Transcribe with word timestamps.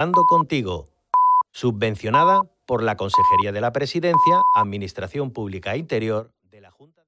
Ando 0.00 0.26
contigo, 0.26 0.90
subvencionada 1.50 2.42
por 2.66 2.84
la 2.84 2.96
Consejería 2.96 3.50
de 3.50 3.60
la 3.60 3.72
Presidencia, 3.72 4.40
Administración 4.54 5.32
Pública 5.32 5.76
Interior 5.76 6.32
de 6.44 6.60
la 6.60 6.70
Junta. 6.70 7.04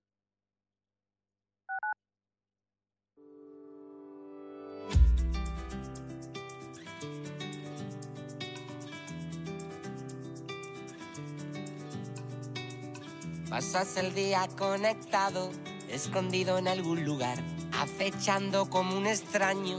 Pasas 13.48 13.96
el 13.98 14.12
día 14.16 14.48
conectado, 14.58 15.52
escondido 15.88 16.58
en 16.58 16.66
algún 16.66 17.04
lugar, 17.04 17.38
acechando 17.70 18.68
como 18.68 18.98
un 18.98 19.06
extraño, 19.06 19.78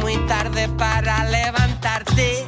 Muy 0.00 0.16
tarde 0.26 0.68
para 0.76 1.24
levantarte. 1.30 2.44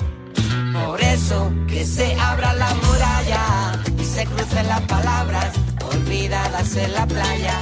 Por 0.72 1.00
eso 1.00 1.52
que 1.68 1.84
se 1.84 2.16
abra 2.18 2.52
la 2.54 2.68
muralla 2.74 3.80
y 3.96 4.04
se 4.04 4.26
crucen 4.26 4.66
las 4.66 4.80
palabras 4.80 5.52
olvidadas 5.94 6.76
en 6.76 6.92
la 6.92 7.06
playa. 7.06 7.54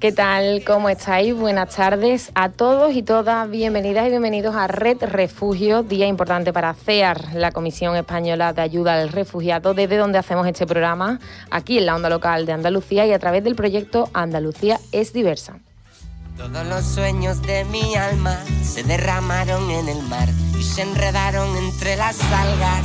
¿Qué 0.00 0.12
tal? 0.12 0.62
¿Cómo 0.66 0.88
estáis? 0.88 1.34
Buenas 1.34 1.76
tardes 1.76 2.32
a 2.34 2.48
todos 2.48 2.94
y 2.94 3.02
todas. 3.02 3.50
Bienvenidas 3.50 4.06
y 4.06 4.10
bienvenidos 4.10 4.56
a 4.56 4.66
Red 4.66 5.02
Refugio, 5.02 5.82
día 5.82 6.06
importante 6.06 6.54
para 6.54 6.72
CEAR, 6.72 7.34
la 7.34 7.52
Comisión 7.52 7.94
Española 7.94 8.54
de 8.54 8.62
Ayuda 8.62 8.94
al 8.94 9.10
Refugiado, 9.10 9.74
desde 9.74 9.98
donde 9.98 10.16
hacemos 10.16 10.46
este 10.46 10.66
programa, 10.66 11.20
aquí 11.50 11.76
en 11.76 11.84
la 11.84 11.94
onda 11.94 12.08
local 12.08 12.46
de 12.46 12.52
Andalucía 12.52 13.04
y 13.04 13.12
a 13.12 13.18
través 13.18 13.44
del 13.44 13.54
proyecto 13.54 14.08
Andalucía 14.14 14.80
es 14.92 15.12
diversa. 15.12 15.58
Todos 16.38 16.64
los 16.68 16.84
sueños 16.84 17.42
de 17.42 17.64
mi 17.64 17.96
alma 17.96 18.38
se 18.62 18.84
derramaron 18.84 19.72
en 19.72 19.88
el 19.88 20.00
mar 20.04 20.28
y 20.56 20.62
se 20.62 20.82
enredaron 20.82 21.56
entre 21.56 21.96
las 21.96 22.20
algas. 22.22 22.84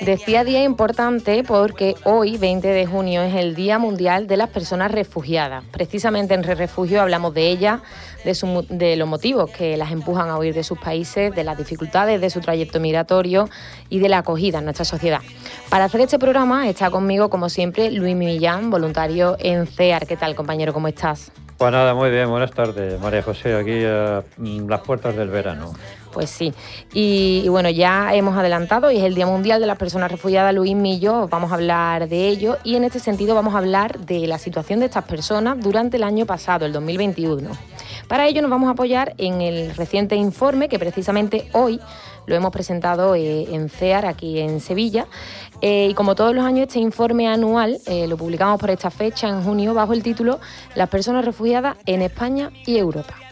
Decía 0.00 0.44
día 0.44 0.64
importante 0.64 1.44
porque 1.44 1.94
hoy, 2.04 2.36
20 2.38 2.68
de 2.68 2.86
junio, 2.86 3.22
es 3.22 3.34
el 3.34 3.54
Día 3.54 3.78
Mundial 3.78 4.26
de 4.26 4.36
las 4.36 4.48
Personas 4.50 4.90
Refugiadas. 4.90 5.64
Precisamente 5.70 6.34
en 6.34 6.42
Red 6.42 6.58
Refugio 6.58 7.00
hablamos 7.00 7.34
de 7.34 7.48
ellas, 7.48 7.80
de, 8.24 8.34
su 8.34 8.66
de 8.68 8.96
los 8.96 9.08
motivos 9.08 9.50
que 9.50 9.76
las 9.76 9.92
empujan 9.92 10.28
a 10.28 10.38
huir 10.38 10.54
de 10.54 10.64
sus 10.64 10.78
países, 10.78 11.34
de 11.34 11.44
las 11.44 11.56
dificultades 11.56 12.20
de 12.20 12.30
su 12.30 12.40
trayecto 12.40 12.80
migratorio 12.80 13.48
y 13.88 13.98
de 13.98 14.08
la 14.08 14.18
acogida 14.18 14.58
en 14.58 14.64
nuestra 14.64 14.84
sociedad. 14.84 15.20
Para 15.68 15.84
hacer 15.84 16.00
este 16.00 16.18
programa 16.18 16.68
está 16.68 16.90
conmigo, 16.90 17.30
como 17.30 17.48
siempre, 17.48 17.90
Luis 17.90 18.16
Millán, 18.16 18.70
voluntario 18.70 19.36
en 19.38 19.66
CEAR. 19.66 20.06
¿Qué 20.06 20.16
tal, 20.16 20.34
compañero? 20.34 20.72
¿Cómo 20.72 20.88
estás? 20.88 21.32
Pues 21.58 21.70
nada, 21.70 21.94
muy 21.94 22.10
bien, 22.10 22.28
buenas 22.28 22.50
tardes, 22.50 23.00
María 23.00 23.22
José, 23.22 23.54
aquí 23.54 23.84
a 23.84 24.24
mm, 24.36 24.68
las 24.68 24.80
puertas 24.80 25.14
del 25.14 25.28
verano. 25.28 25.72
Pues 26.12 26.30
sí. 26.30 26.52
Y, 26.92 27.42
y 27.44 27.48
bueno, 27.48 27.70
ya 27.70 28.14
hemos 28.14 28.36
adelantado 28.36 28.90
y 28.90 28.98
es 28.98 29.04
el 29.04 29.14
Día 29.14 29.26
Mundial 29.26 29.60
de 29.60 29.66
las 29.66 29.78
Personas 29.78 30.10
Refugiadas, 30.10 30.54
Luis 30.54 30.76
Millo, 30.76 31.28
vamos 31.28 31.50
a 31.52 31.54
hablar 31.54 32.08
de 32.08 32.28
ello 32.28 32.58
y 32.64 32.76
en 32.76 32.84
este 32.84 32.98
sentido 32.98 33.34
vamos 33.34 33.54
a 33.54 33.58
hablar 33.58 34.00
de 34.00 34.26
la 34.26 34.38
situación 34.38 34.80
de 34.80 34.86
estas 34.86 35.04
personas 35.04 35.60
durante 35.60 35.96
el 35.96 36.02
año 36.02 36.26
pasado, 36.26 36.66
el 36.66 36.72
2021. 36.72 37.50
Para 38.08 38.26
ello 38.26 38.42
nos 38.42 38.50
vamos 38.50 38.68
a 38.68 38.72
apoyar 38.72 39.14
en 39.18 39.40
el 39.40 39.74
reciente 39.74 40.16
informe 40.16 40.68
que 40.68 40.78
precisamente 40.78 41.48
hoy 41.52 41.80
lo 42.26 42.34
hemos 42.34 42.52
presentado 42.52 43.14
eh, 43.14 43.54
en 43.54 43.68
CEAR, 43.68 44.06
aquí 44.06 44.38
en 44.38 44.60
Sevilla. 44.60 45.06
Eh, 45.60 45.88
y 45.90 45.94
como 45.94 46.14
todos 46.14 46.34
los 46.34 46.44
años, 46.44 46.66
este 46.66 46.78
informe 46.78 47.28
anual 47.28 47.80
eh, 47.86 48.06
lo 48.06 48.16
publicamos 48.16 48.60
por 48.60 48.70
esta 48.70 48.90
fecha, 48.90 49.28
en 49.28 49.42
junio, 49.42 49.74
bajo 49.74 49.92
el 49.92 50.02
título 50.02 50.40
Las 50.74 50.88
personas 50.88 51.24
refugiadas 51.24 51.76
en 51.86 52.02
España 52.02 52.50
y 52.66 52.76
Europa. 52.76 53.31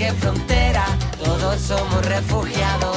cualquier 0.00 0.18
frontera, 0.22 0.86
todos 1.22 1.60
somos 1.60 2.06
refugiados. 2.06 2.96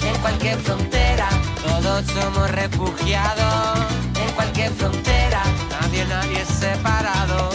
En 0.00 0.16
cualquier 0.20 0.58
frontera, 0.60 1.28
todos 1.60 2.06
somos 2.06 2.48
refugiados. 2.52 3.80
En 4.14 4.32
cualquier 4.36 4.70
frontera, 4.70 5.42
nadie, 5.70 6.04
nadie 6.04 6.42
es 6.42 6.48
separado. 6.48 7.50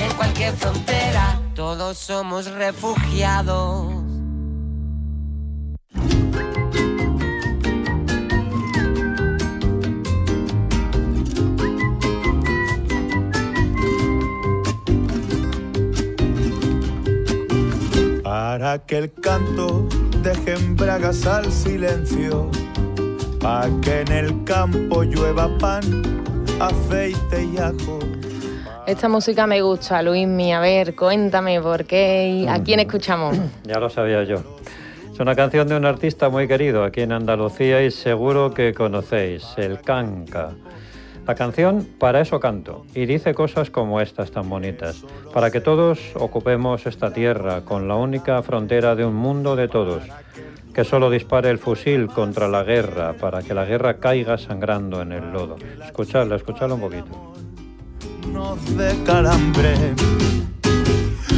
En 0.00 0.16
cualquier 0.16 0.54
frontera, 0.54 1.40
todos 1.56 1.98
somos 1.98 2.46
refugiados. 2.46 4.07
Para 18.40 18.78
que 18.78 18.98
el 18.98 19.12
canto 19.14 19.88
deje 20.22 20.54
en 20.54 20.76
bragas 20.76 21.26
al 21.26 21.50
silencio, 21.50 22.48
para 23.40 23.68
que 23.80 24.02
en 24.02 24.12
el 24.12 24.44
campo 24.44 25.02
llueva 25.02 25.48
pan, 25.58 25.82
aceite 26.60 27.42
y 27.42 27.58
ajo. 27.58 27.98
Esta 28.86 29.08
música 29.08 29.44
me 29.48 29.60
gusta, 29.60 30.00
Luismi. 30.02 30.52
A 30.52 30.60
ver, 30.60 30.94
cuéntame 30.94 31.60
por 31.60 31.84
qué 31.84 32.28
y 32.28 32.46
a 32.46 32.62
quién 32.62 32.78
escuchamos. 32.78 33.36
Ya 33.64 33.80
lo 33.80 33.90
sabía 33.90 34.22
yo. 34.22 34.36
Es 35.12 35.18
una 35.18 35.34
canción 35.34 35.66
de 35.66 35.76
un 35.76 35.84
artista 35.84 36.28
muy 36.28 36.46
querido 36.46 36.84
aquí 36.84 37.00
en 37.00 37.10
Andalucía 37.10 37.82
y 37.82 37.90
seguro 37.90 38.54
que 38.54 38.72
conocéis, 38.72 39.46
el 39.56 39.80
Canca. 39.80 40.50
La 41.28 41.34
canción 41.34 41.86
Para 41.98 42.22
eso 42.22 42.40
canto 42.40 42.86
y 42.94 43.04
dice 43.04 43.34
cosas 43.34 43.68
como 43.68 44.00
estas 44.00 44.30
tan 44.30 44.48
bonitas. 44.48 45.04
Para 45.34 45.50
que 45.50 45.60
todos 45.60 46.00
ocupemos 46.14 46.86
esta 46.86 47.12
tierra 47.12 47.66
con 47.66 47.86
la 47.86 47.96
única 47.96 48.42
frontera 48.42 48.96
de 48.96 49.04
un 49.04 49.14
mundo 49.14 49.54
de 49.54 49.68
todos. 49.68 50.02
Que 50.72 50.84
solo 50.84 51.10
dispare 51.10 51.50
el 51.50 51.58
fusil 51.58 52.06
contra 52.06 52.48
la 52.48 52.62
guerra 52.62 53.12
para 53.12 53.42
que 53.42 53.52
la 53.52 53.66
guerra 53.66 53.98
caiga 53.98 54.38
sangrando 54.38 55.02
en 55.02 55.12
el 55.12 55.30
lodo. 55.30 55.56
Escuchadla, 55.84 56.36
escuchadla 56.36 56.76
un 56.76 56.80
poquito. 56.80 57.34
calambre. 59.04 59.74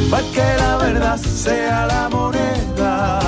Para 0.09 0.23
que 0.31 0.57
la 0.57 0.77
verdad 0.77 1.17
sea 1.17 1.85
la 1.87 2.07
moneda 2.07 3.19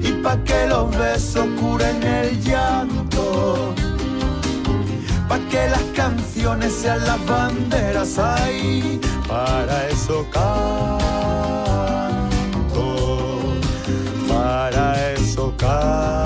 y 0.00 0.12
para 0.22 0.42
que 0.44 0.66
los 0.66 0.96
besos 0.96 1.46
curen 1.60 2.02
el 2.02 2.40
llanto. 2.40 3.05
Que 5.50 5.68
las 5.68 5.82
canciones 5.94 6.72
sean 6.72 7.04
las 7.06 7.24
banderas 7.26 8.18
ay, 8.18 9.00
para 9.28 9.88
eso 9.88 10.26
canto, 10.30 10.98
para 14.28 15.12
eso 15.12 15.54
canto. 15.56 16.25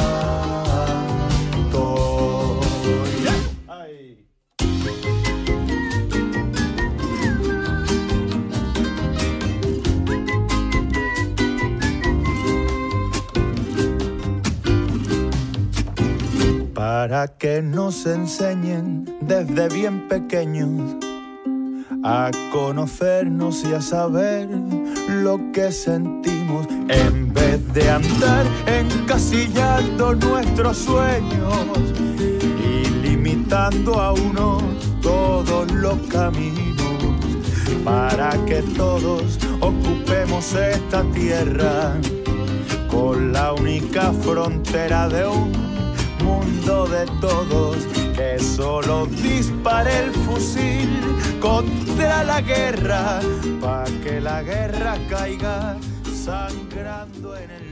Para 17.00 17.29
que 17.29 17.62
nos 17.62 18.05
enseñen 18.05 19.06
desde 19.23 19.70
bien 19.70 20.06
pequeños 20.06 20.97
a 22.05 22.31
conocernos 22.52 23.64
y 23.64 23.73
a 23.73 23.81
saber 23.81 24.47
lo 25.08 25.41
que 25.50 25.73
sentimos. 25.73 26.67
En 26.88 27.32
vez 27.32 27.73
de 27.73 27.91
andar 27.91 28.44
encasillando 28.67 30.14
nuestros 30.14 30.76
sueños 30.76 31.55
y 32.69 32.91
limitando 33.00 33.99
a 33.99 34.12
uno 34.12 34.58
todos 35.00 35.73
los 35.73 35.99
caminos 36.08 36.99
para 37.82 38.32
que 38.44 38.61
todos 38.76 39.38
ocupemos 39.61 40.55
esta 40.55 41.03
tierra 41.14 41.94
con 42.91 43.32
la 43.32 43.55
única 43.55 44.12
frontera 44.12 45.08
de 45.08 45.26
un 45.26 45.69
mundo 46.22 46.87
de 46.87 47.06
todos 47.20 47.76
que 48.14 48.38
solo 48.38 49.06
dispare 49.06 50.05
el 50.05 50.11
fusil 50.12 50.88
contra 51.40 52.25
la 52.25 52.40
guerra 52.40 53.20
para 53.61 53.90
que 54.02 54.20
la 54.20 54.43
guerra 54.43 54.96
caiga 55.08 55.76
sangrando 56.05 57.37
en 57.37 57.50
el 57.50 57.69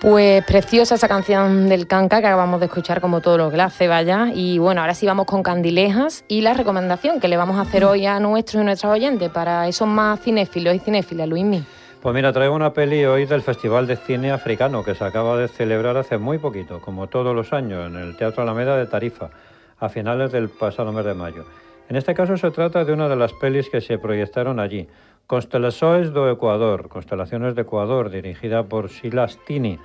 Pues 0.00 0.42
preciosa 0.46 0.94
esa 0.94 1.08
canción 1.08 1.68
del 1.68 1.86
Canca 1.86 2.22
que 2.22 2.26
acabamos 2.26 2.58
de 2.58 2.66
escuchar 2.66 3.02
como 3.02 3.20
todo 3.20 3.36
lo 3.36 3.50
que 3.50 3.58
la 3.58 3.64
hace, 3.66 3.86
vaya. 3.86 4.30
Y 4.34 4.56
bueno, 4.56 4.80
ahora 4.80 4.94
sí 4.94 5.04
vamos 5.04 5.26
con 5.26 5.42
Candilejas 5.42 6.24
y 6.26 6.40
la 6.40 6.54
recomendación 6.54 7.20
que 7.20 7.28
le 7.28 7.36
vamos 7.36 7.58
a 7.58 7.62
hacer 7.62 7.84
hoy 7.84 8.06
a 8.06 8.18
nuestros 8.18 8.62
y 8.62 8.64
nuestras 8.64 8.92
oyentes 8.92 9.28
para 9.28 9.68
esos 9.68 9.86
más 9.86 10.18
cinéfilos 10.20 10.74
y 10.74 10.78
cinéfilas, 10.78 11.28
Luismi. 11.28 11.62
Pues 12.00 12.14
mira, 12.14 12.32
traigo 12.32 12.54
una 12.54 12.72
peli 12.72 13.04
hoy 13.04 13.26
del 13.26 13.42
Festival 13.42 13.86
de 13.86 13.96
Cine 13.96 14.32
Africano 14.32 14.82
que 14.82 14.94
se 14.94 15.04
acaba 15.04 15.36
de 15.36 15.48
celebrar 15.48 15.98
hace 15.98 16.16
muy 16.16 16.38
poquito, 16.38 16.80
como 16.80 17.08
todos 17.08 17.36
los 17.36 17.52
años, 17.52 17.86
en 17.86 17.96
el 17.96 18.16
Teatro 18.16 18.42
Alameda 18.42 18.78
de 18.78 18.86
Tarifa, 18.86 19.28
a 19.78 19.90
finales 19.90 20.32
del 20.32 20.48
pasado 20.48 20.92
mes 20.92 21.04
de 21.04 21.12
mayo. 21.12 21.44
En 21.90 21.96
este 21.96 22.14
caso 22.14 22.36
se 22.36 22.52
trata 22.52 22.84
de 22.84 22.92
una 22.92 23.08
de 23.08 23.16
las 23.16 23.32
pelis 23.32 23.68
que 23.68 23.80
se 23.80 23.98
proyectaron 23.98 24.60
allí, 24.60 24.86
Constelações 25.26 26.12
do 26.12 26.30
Ecuador, 26.30 26.88
Constelaciones 26.88 27.56
de 27.56 27.62
Ecuador, 27.62 28.10
dirigida 28.10 28.62
por 28.62 28.90
Silas 28.90 29.40
Tini. 29.44 29.76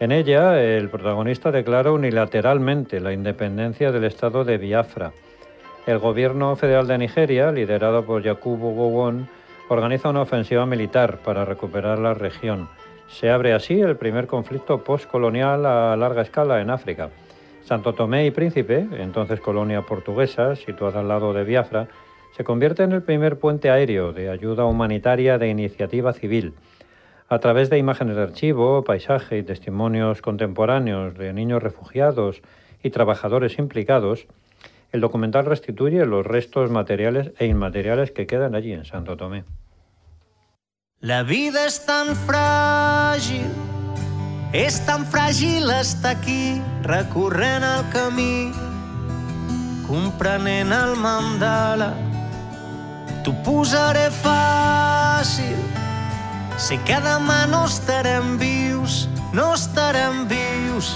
En 0.00 0.12
ella, 0.12 0.62
el 0.62 0.88
protagonista 0.88 1.52
declara 1.52 1.92
unilateralmente 1.92 3.00
la 3.00 3.12
independencia 3.12 3.92
del 3.92 4.04
Estado 4.04 4.44
de 4.44 4.56
Biafra. 4.56 5.12
El 5.86 5.98
gobierno 5.98 6.56
federal 6.56 6.86
de 6.86 6.96
Nigeria, 6.96 7.52
liderado 7.52 8.02
por 8.06 8.22
Yakubu 8.22 8.74
Gowon, 8.74 9.28
organiza 9.68 10.08
una 10.08 10.22
ofensiva 10.22 10.64
militar 10.64 11.18
para 11.18 11.44
recuperar 11.44 11.98
la 11.98 12.14
región. 12.14 12.66
Se 13.08 13.30
abre 13.30 13.52
así 13.52 13.78
el 13.78 13.96
primer 13.96 14.26
conflicto 14.26 14.82
postcolonial 14.82 15.66
a 15.66 15.94
larga 15.96 16.22
escala 16.22 16.62
en 16.62 16.70
África. 16.70 17.10
Santo 17.64 17.94
Tomé 17.94 18.26
y 18.26 18.30
Príncipe, 18.30 18.86
entonces 18.98 19.40
colonia 19.40 19.82
portuguesa, 19.82 20.56
situada 20.56 21.00
al 21.00 21.08
lado 21.08 21.32
de 21.32 21.44
Biafra, 21.44 21.88
se 22.36 22.44
convierte 22.44 22.82
en 22.82 22.92
el 22.92 23.02
primer 23.02 23.38
puente 23.38 23.70
aéreo 23.70 24.12
de 24.12 24.30
ayuda 24.30 24.64
humanitaria 24.64 25.38
de 25.38 25.48
iniciativa 25.48 26.12
civil. 26.12 26.54
A 27.28 27.38
través 27.38 27.70
de 27.70 27.78
imágenes 27.78 28.16
de 28.16 28.22
archivo, 28.22 28.84
paisaje 28.84 29.38
y 29.38 29.42
testimonios 29.42 30.20
contemporáneos 30.20 31.14
de 31.14 31.32
niños 31.32 31.62
refugiados 31.62 32.42
y 32.82 32.90
trabajadores 32.90 33.58
implicados, 33.58 34.26
el 34.92 35.00
documental 35.00 35.46
restituye 35.46 36.04
los 36.04 36.26
restos 36.26 36.70
materiales 36.70 37.32
e 37.38 37.46
inmateriales 37.46 38.10
que 38.10 38.26
quedan 38.26 38.54
allí 38.54 38.72
en 38.72 38.84
Santo 38.84 39.16
Tomé. 39.16 39.44
La 41.02 41.24
vida 41.24 41.64
és 41.66 41.80
tan 41.82 42.12
fràgil, 42.14 43.48
és 44.52 44.76
tan 44.84 45.06
fràgil 45.08 45.70
estar 45.72 46.12
aquí, 46.12 46.60
recorrent 46.84 47.64
el 47.64 47.86
camí, 47.92 48.52
comprenent 49.88 50.72
el 50.76 50.92
mandala. 51.00 51.92
T'ho 53.24 53.32
posaré 53.46 54.10
fàcil, 54.12 55.56
sé 56.60 56.76
que 56.84 56.98
demà 57.00 57.46
no 57.48 57.64
estarem 57.64 58.36
vius, 58.36 59.06
no 59.32 59.54
estarem 59.56 60.26
vius. 60.28 60.92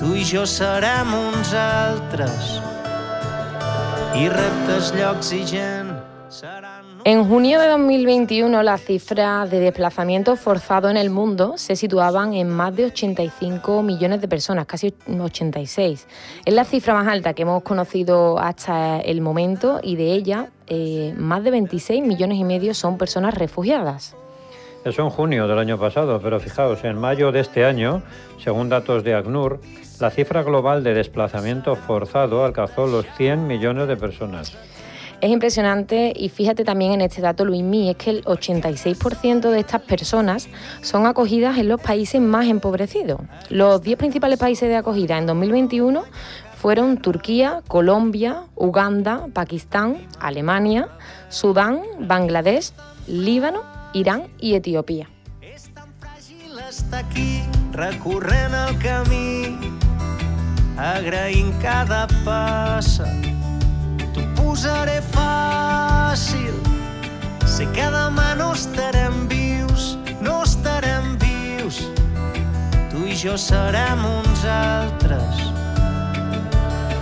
Tu 0.00 0.14
i 0.18 0.24
jo 0.24 0.42
serem 0.48 1.12
uns 1.14 1.54
altres, 1.54 2.56
i 4.18 4.26
reptes, 4.32 4.90
llocs 4.96 5.30
i 5.36 5.44
gent. 5.46 5.89
En 7.10 7.24
junio 7.24 7.58
de 7.58 7.66
2021 7.66 8.62
las 8.62 8.82
cifras 8.82 9.50
de 9.50 9.58
desplazamiento 9.58 10.36
forzado 10.36 10.88
en 10.90 10.96
el 10.96 11.10
mundo 11.10 11.54
se 11.56 11.74
situaban 11.74 12.34
en 12.34 12.48
más 12.48 12.76
de 12.76 12.84
85 12.84 13.82
millones 13.82 14.20
de 14.20 14.28
personas, 14.28 14.64
casi 14.64 14.94
86. 15.08 16.06
Es 16.44 16.54
la 16.54 16.64
cifra 16.64 16.94
más 16.94 17.08
alta 17.08 17.34
que 17.34 17.42
hemos 17.42 17.64
conocido 17.64 18.38
hasta 18.38 19.00
el 19.00 19.22
momento 19.22 19.80
y 19.82 19.96
de 19.96 20.12
ella 20.12 20.50
eh, 20.68 21.12
más 21.18 21.42
de 21.42 21.50
26 21.50 22.00
millones 22.00 22.38
y 22.38 22.44
medio 22.44 22.74
son 22.74 22.96
personas 22.96 23.34
refugiadas. 23.34 24.14
Eso 24.84 25.02
en 25.02 25.10
junio 25.10 25.48
del 25.48 25.58
año 25.58 25.80
pasado, 25.80 26.20
pero 26.22 26.38
fijaos, 26.38 26.84
en 26.84 26.96
mayo 26.96 27.32
de 27.32 27.40
este 27.40 27.64
año, 27.64 28.04
según 28.38 28.68
datos 28.68 29.02
de 29.02 29.14
ACNUR, 29.14 29.60
la 29.98 30.10
cifra 30.10 30.44
global 30.44 30.84
de 30.84 30.94
desplazamiento 30.94 31.74
forzado 31.74 32.44
alcanzó 32.44 32.86
los 32.86 33.04
100 33.16 33.48
millones 33.48 33.88
de 33.88 33.96
personas. 33.96 34.56
Es 35.20 35.30
impresionante 35.30 36.12
y 36.16 36.30
fíjate 36.30 36.64
también 36.64 36.92
en 36.92 37.02
este 37.02 37.20
dato, 37.20 37.44
Luismi, 37.44 37.90
es 37.90 37.96
que 37.96 38.10
el 38.10 38.24
86% 38.24 39.50
de 39.50 39.60
estas 39.60 39.82
personas 39.82 40.48
son 40.80 41.06
acogidas 41.06 41.58
en 41.58 41.68
los 41.68 41.80
países 41.80 42.20
más 42.22 42.46
empobrecidos. 42.46 43.20
Los 43.50 43.82
10 43.82 43.98
principales 43.98 44.38
países 44.38 44.68
de 44.68 44.76
acogida 44.76 45.18
en 45.18 45.26
2021 45.26 46.04
fueron 46.56 46.96
Turquía, 46.96 47.62
Colombia, 47.68 48.44
Uganda, 48.54 49.26
Pakistán, 49.32 49.98
Alemania, 50.20 50.88
Sudán, 51.28 51.82
Bangladesh, 52.00 52.72
Líbano, 53.06 53.62
Irán 53.92 54.28
i 54.38 54.54
Etiòpia. 54.54 55.08
És 55.42 55.66
tan 55.74 55.90
aquí, 56.94 57.42
cada. 61.60 62.06
T'ho 64.14 64.24
posaré 64.34 64.98
fàcil, 65.12 66.56
sé 67.46 67.68
que 67.74 67.86
demà 67.94 68.32
no 68.38 68.50
estarem 68.56 69.26
vius, 69.30 69.92
no 70.20 70.40
estarem 70.42 71.12
vius. 71.22 71.82
Tu 72.90 73.04
i 73.12 73.18
jo 73.18 73.36
serem 73.38 74.02
uns 74.08 74.42
altres, 74.50 75.44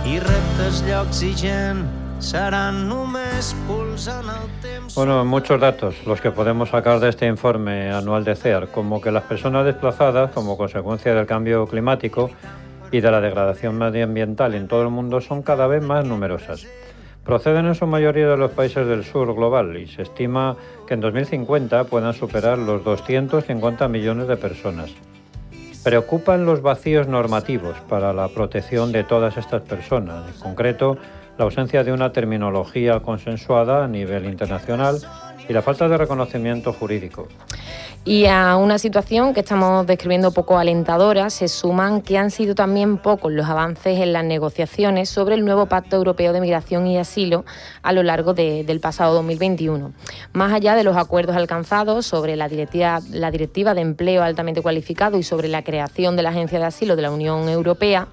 i 0.05 0.19
reptes, 0.21 0.83
llocs 0.85 1.23
i 1.25 1.33
gent 1.37 1.87
seran 2.19 2.83
només 2.89 3.53
pols 3.65 4.05
en 4.11 4.27
el 4.29 4.47
temps. 4.61 4.95
Bueno, 4.95 5.23
muchos 5.25 5.59
datos 5.59 5.95
los 6.05 6.21
que 6.21 6.31
podemos 6.31 6.69
sacar 6.69 6.99
de 6.99 7.09
este 7.09 7.25
informe 7.25 7.91
anual 7.91 8.23
de 8.23 8.35
CEAR, 8.35 8.67
como 8.67 9.01
que 9.01 9.11
las 9.11 9.23
personas 9.23 9.65
desplazadas 9.65 10.31
como 10.31 10.57
consecuencia 10.57 11.13
del 11.15 11.25
cambio 11.25 11.65
climático 11.65 12.29
y 12.91 12.99
de 13.01 13.11
la 13.11 13.21
degradación 13.21 13.77
medioambiental 13.77 14.53
en 14.55 14.67
todo 14.67 14.83
el 14.83 14.89
mundo 14.89 15.21
son 15.21 15.41
cada 15.41 15.67
vez 15.67 15.81
más 15.81 16.05
numerosas. 16.05 16.67
Proceden 17.29 17.67
en 17.67 17.75
su 17.75 17.85
mayoría 17.85 18.27
de 18.27 18.37
los 18.37 18.49
países 18.53 18.87
del 18.87 19.03
sur 19.03 19.35
global 19.35 19.77
y 19.77 19.85
se 19.85 20.01
estima 20.01 20.57
que 20.87 20.95
en 20.95 20.99
2050 20.99 21.83
puedan 21.83 22.15
superar 22.15 22.57
los 22.57 22.83
250 22.83 23.87
millones 23.87 24.27
de 24.27 24.35
personas. 24.35 24.89
Preocupan 25.83 26.47
los 26.47 26.63
vacíos 26.63 27.07
normativos 27.07 27.77
para 27.87 28.13
la 28.13 28.29
protección 28.29 28.91
de 28.91 29.03
todas 29.03 29.37
estas 29.37 29.61
personas, 29.61 30.27
en 30.27 30.41
concreto 30.41 30.97
la 31.37 31.45
ausencia 31.45 31.83
de 31.83 31.91
una 31.91 32.11
terminología 32.11 32.99
consensuada 33.01 33.83
a 33.85 33.87
nivel 33.87 34.25
internacional 34.25 34.99
y 35.47 35.53
la 35.53 35.61
falta 35.61 35.87
de 35.87 35.99
reconocimiento 35.99 36.73
jurídico. 36.73 37.27
Y 38.09 38.25
a 38.25 38.55
una 38.55 38.79
situación 38.79 39.35
que 39.35 39.41
estamos 39.41 39.85
describiendo 39.85 40.31
poco 40.31 40.57
alentadora 40.57 41.29
se 41.29 41.47
suman 41.47 42.01
que 42.01 42.17
han 42.17 42.31
sido 42.31 42.55
también 42.55 42.97
pocos 42.97 43.31
los 43.31 43.45
avances 43.45 43.99
en 43.99 44.13
las 44.13 44.25
negociaciones 44.25 45.09
sobre 45.09 45.35
el 45.35 45.45
nuevo 45.45 45.67
Pacto 45.67 45.95
Europeo 45.95 46.33
de 46.33 46.41
Migración 46.41 46.87
y 46.87 46.97
Asilo 46.97 47.45
a 47.83 47.93
lo 47.93 48.01
largo 48.01 48.33
del 48.33 48.79
pasado 48.79 49.13
2021. 49.13 49.93
Más 50.33 50.51
allá 50.51 50.73
de 50.73 50.83
los 50.83 50.97
acuerdos 50.97 51.35
alcanzados 51.35 52.07
sobre 52.07 52.35
la 52.35 52.49
directiva, 52.49 52.99
la 53.11 53.29
directiva 53.29 53.75
de 53.75 53.81
empleo 53.81 54.23
altamente 54.23 54.63
cualificado 54.63 55.19
y 55.19 55.21
sobre 55.21 55.47
la 55.47 55.63
creación 55.63 56.15
de 56.15 56.23
la 56.23 56.29
Agencia 56.29 56.57
de 56.57 56.65
Asilo 56.65 56.95
de 56.95 57.03
la 57.03 57.11
Unión 57.11 57.47
Europea, 57.47 58.07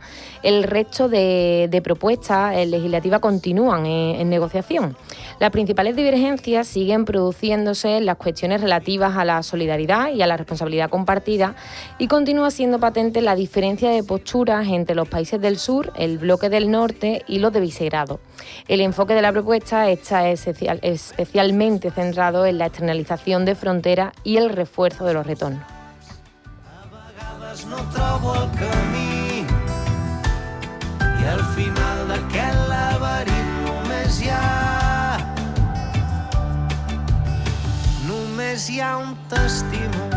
el 0.46 0.62
resto 0.62 1.08
de, 1.08 1.80
propuestas 1.82 2.66
legislativas 2.66 3.20
continúan 3.20 3.84
en 3.84 4.30
negociación. 4.30 4.96
Las 5.40 5.50
principales 5.50 5.96
divergencias 5.96 6.68
siguen 6.68 7.04
produciéndose 7.04 7.96
en 7.96 8.06
las 8.06 8.16
cuestiones 8.16 8.60
relativas 8.60 9.16
a 9.16 9.24
la 9.24 9.42
solidaridad 9.42 10.12
y 10.12 10.22
a 10.22 10.26
la 10.28 10.36
responsabilidad 10.36 10.88
compartida 10.88 11.56
y 11.98 12.06
continúa 12.06 12.52
siendo 12.52 12.78
patente 12.78 13.22
la 13.22 13.34
diferencia 13.34 13.90
de 13.90 14.04
posturas 14.04 14.68
entre 14.68 14.94
los 14.94 15.08
países 15.08 15.40
del 15.40 15.58
sur, 15.58 15.92
el 15.96 16.18
bloque 16.18 16.48
del 16.48 16.70
norte 16.70 17.24
y 17.26 17.40
los 17.40 17.52
de 17.52 17.60
Visegrado. 17.60 18.20
El 18.68 18.80
enfoque 18.80 19.14
de 19.14 19.22
la 19.22 19.32
propuesta 19.32 19.90
está 19.90 20.30
especialmente 20.30 21.90
centrado 21.90 22.46
en 22.46 22.58
la 22.58 22.66
externalización 22.66 23.44
de 23.44 23.56
fronteras 23.56 24.14
y 24.22 24.36
el 24.36 24.50
refuerzo 24.50 25.04
de 25.04 25.14
los 25.14 25.26
retornos. 25.26 25.62
Al 31.26 31.42
final 31.56 31.86
només 38.56 38.70
hi 38.70 38.80
ha 38.80 38.96
un 38.96 39.16
testimoni. 39.28 40.15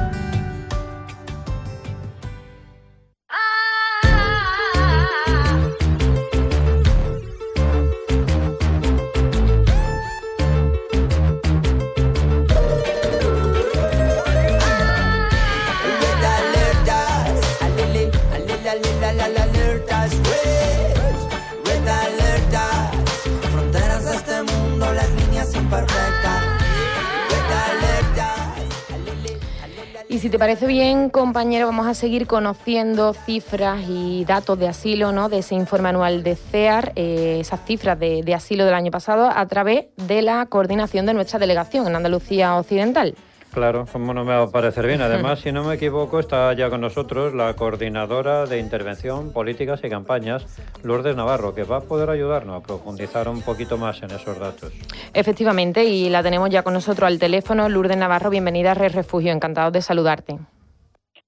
Y 30.19 30.21
si 30.21 30.29
te 30.29 30.37
parece 30.37 30.67
bien, 30.67 31.09
compañero, 31.09 31.67
vamos 31.67 31.87
a 31.87 31.93
seguir 31.93 32.27
conociendo 32.27 33.13
cifras 33.13 33.85
y 33.87 34.25
datos 34.25 34.59
de 34.59 34.67
asilo, 34.67 35.13
¿no? 35.13 35.29
De 35.29 35.37
ese 35.37 35.55
informe 35.55 35.87
anual 35.87 36.23
de 36.23 36.35
CEAR, 36.35 36.91
eh, 36.97 37.37
esas 37.39 37.63
cifras 37.63 37.97
de, 37.97 38.21
de 38.21 38.33
asilo 38.33 38.65
del 38.65 38.73
año 38.73 38.91
pasado, 38.91 39.31
a 39.33 39.45
través 39.45 39.85
de 39.95 40.21
la 40.21 40.45
coordinación 40.47 41.05
de 41.05 41.13
nuestra 41.13 41.39
delegación 41.39 41.87
en 41.87 41.95
Andalucía 41.95 42.57
Occidental. 42.57 43.15
Claro, 43.51 43.87
como 43.91 44.13
no 44.13 44.23
me 44.23 44.35
va 44.35 44.43
a 44.43 44.47
parecer 44.47 44.85
bien. 44.85 45.01
Además, 45.01 45.39
si 45.39 45.51
no 45.51 45.63
me 45.63 45.75
equivoco, 45.75 46.19
está 46.19 46.53
ya 46.53 46.69
con 46.69 46.81
nosotros 46.81 47.33
la 47.33 47.55
coordinadora 47.55 48.45
de 48.45 48.59
intervención, 48.59 49.33
políticas 49.33 49.81
y 49.83 49.89
campañas, 49.89 50.45
Lourdes 50.83 51.15
Navarro, 51.15 51.55
que 51.55 51.63
va 51.63 51.77
a 51.77 51.81
poder 51.81 52.09
ayudarnos 52.11 52.61
a 52.61 52.65
profundizar 52.65 53.27
un 53.27 53.41
poquito 53.41 53.77
más 53.77 54.01
en 54.03 54.11
esos 54.11 54.37
datos. 54.39 54.71
Efectivamente, 55.13 55.83
y 55.83 56.09
la 56.09 56.21
tenemos 56.21 56.49
ya 56.49 56.61
con 56.61 56.73
nosotros 56.73 57.07
al 57.07 57.17
teléfono. 57.17 57.67
Lourdes 57.69 57.97
Navarro, 57.97 58.29
bienvenida 58.29 58.71
a 58.71 58.75
Red 58.75 58.93
Refugio, 58.93 59.31
encantado 59.31 59.71
de 59.71 59.81
saludarte. 59.81 60.37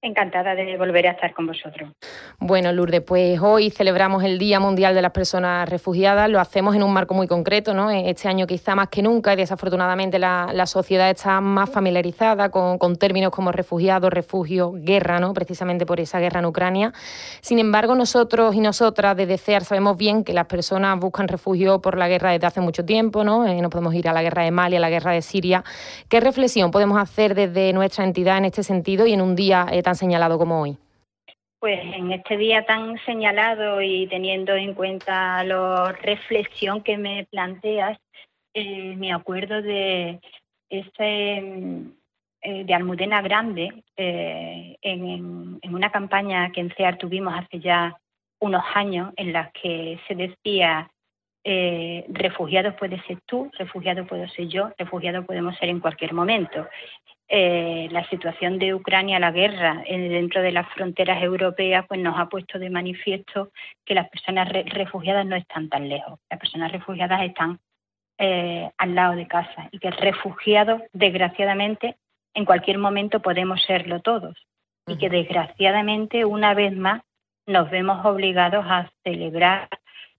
Encantada 0.04 0.56
de 0.56 0.76
volver 0.76 1.06
a 1.06 1.12
estar 1.12 1.32
con 1.32 1.46
vosotros. 1.46 1.88
Bueno, 2.40 2.72
Lourdes, 2.72 3.02
pues 3.02 3.38
hoy 3.40 3.70
celebramos 3.70 4.24
el 4.24 4.36
Día 4.36 4.58
Mundial 4.58 4.96
de 4.96 5.00
las 5.00 5.12
Personas 5.12 5.68
Refugiadas. 5.68 6.28
Lo 6.28 6.40
hacemos 6.40 6.74
en 6.74 6.82
un 6.82 6.92
marco 6.92 7.14
muy 7.14 7.28
concreto, 7.28 7.72
¿no? 7.72 7.88
Este 7.88 8.26
año 8.26 8.48
quizá 8.48 8.74
más 8.74 8.88
que 8.88 9.00
nunca 9.00 9.32
y 9.32 9.36
desafortunadamente 9.36 10.18
la, 10.18 10.66
sociedad 10.66 11.08
está 11.08 11.40
más 11.40 11.70
familiarizada 11.70 12.50
con, 12.50 12.96
términos 12.96 13.30
como 13.30 13.52
refugiado, 13.52 14.10
refugio, 14.10 14.72
guerra, 14.74 15.20
¿no? 15.20 15.34
Precisamente 15.34 15.86
por 15.86 16.00
esa 16.00 16.18
guerra 16.18 16.40
en 16.40 16.46
Ucrania. 16.46 16.92
Sin 17.40 17.60
embargo, 17.60 17.94
nosotros 17.94 18.56
y 18.56 18.60
nosotras 18.60 19.16
desde 19.16 19.38
CEAR 19.38 19.62
sabemos 19.62 19.96
bien 19.96 20.24
que 20.24 20.32
las 20.32 20.46
personas 20.46 20.98
buscan 20.98 21.28
refugio 21.28 21.80
por 21.80 21.96
la 21.96 22.08
guerra 22.08 22.32
desde 22.32 22.48
hace 22.48 22.60
mucho 22.60 22.84
tiempo, 22.84 23.22
¿no? 23.22 23.46
Eh, 23.46 23.62
no 23.62 23.70
podemos 23.70 23.94
ir 23.94 24.08
a 24.08 24.12
la 24.12 24.22
guerra 24.22 24.42
de 24.42 24.50
Mali, 24.50 24.74
a 24.74 24.80
la 24.80 24.90
guerra 24.90 25.12
de 25.12 25.22
Siria. 25.22 25.62
¿Qué 26.08 26.18
reflexión 26.18 26.72
podemos 26.72 27.00
hacer 27.00 27.36
desde 27.36 27.72
nuestra 27.72 28.02
entidad 28.02 28.38
en 28.38 28.46
este 28.46 28.64
sentido 28.64 29.06
y 29.06 29.12
en 29.12 29.20
un 29.20 29.36
día 29.36 29.68
eh, 29.70 29.80
tan 29.80 29.91
señalado 29.94 30.38
como 30.38 30.60
hoy? 30.60 30.76
Pues 31.62 31.78
en 31.94 32.10
este 32.10 32.36
día 32.36 32.66
tan 32.66 32.98
señalado 33.06 33.80
y 33.80 34.08
teniendo 34.08 34.54
en 34.56 34.74
cuenta 34.74 35.44
la 35.44 35.92
reflexión 35.92 36.82
que 36.82 36.98
me 36.98 37.24
planteas, 37.30 37.98
eh, 38.52 38.96
me 38.96 39.12
acuerdo 39.12 39.62
de 39.62 40.20
ese 40.68 41.36
eh, 42.42 42.64
de 42.64 42.74
Almudena 42.74 43.22
Grande 43.22 43.84
eh, 43.96 44.76
en, 44.82 45.60
una 45.72 45.92
campaña 45.92 46.50
que 46.50 46.62
en 46.62 46.70
CEAR 46.74 46.98
tuvimos 46.98 47.32
hace 47.32 47.60
ya 47.60 47.96
unos 48.40 48.64
años 48.74 49.12
en 49.16 49.32
la 49.32 49.52
que 49.52 50.00
se 50.08 50.16
decía 50.16 50.90
refugiado 51.44 52.76
puede 52.76 53.00
ser 53.02 53.18
tú, 53.26 53.50
refugiado 53.58 54.06
puedo 54.06 54.28
ser 54.28 54.48
yo, 54.48 54.70
refugiado 54.78 55.24
podemos 55.24 55.56
ser 55.58 55.68
en 55.68 55.80
cualquier 55.80 56.12
momento. 56.12 56.68
Eh, 57.34 57.88
la 57.90 58.06
situación 58.10 58.58
de 58.58 58.74
Ucrania, 58.74 59.18
la 59.18 59.30
guerra 59.30 59.82
eh, 59.86 59.98
dentro 59.98 60.42
de 60.42 60.52
las 60.52 60.68
fronteras 60.74 61.22
europeas, 61.22 61.86
pues 61.88 61.98
nos 61.98 62.18
ha 62.18 62.28
puesto 62.28 62.58
de 62.58 62.68
manifiesto 62.68 63.52
que 63.86 63.94
las 63.94 64.10
personas 64.10 64.50
refugiadas 64.50 65.24
no 65.24 65.34
están 65.34 65.70
tan 65.70 65.88
lejos. 65.88 66.20
Las 66.28 66.38
personas 66.38 66.70
refugiadas 66.70 67.22
están 67.22 67.58
eh, 68.18 68.70
al 68.76 68.94
lado 68.94 69.16
de 69.16 69.26
casa 69.26 69.70
y 69.70 69.78
que 69.78 69.90
refugiados, 69.90 70.82
desgraciadamente, 70.92 71.96
en 72.34 72.44
cualquier 72.44 72.76
momento 72.76 73.22
podemos 73.22 73.62
serlo 73.62 74.02
todos. 74.02 74.36
Y 74.86 74.98
que 74.98 75.08
desgraciadamente, 75.08 76.26
una 76.26 76.52
vez 76.52 76.76
más, 76.76 77.00
nos 77.46 77.70
vemos 77.70 78.04
obligados 78.04 78.66
a 78.68 78.90
celebrar, 79.04 79.70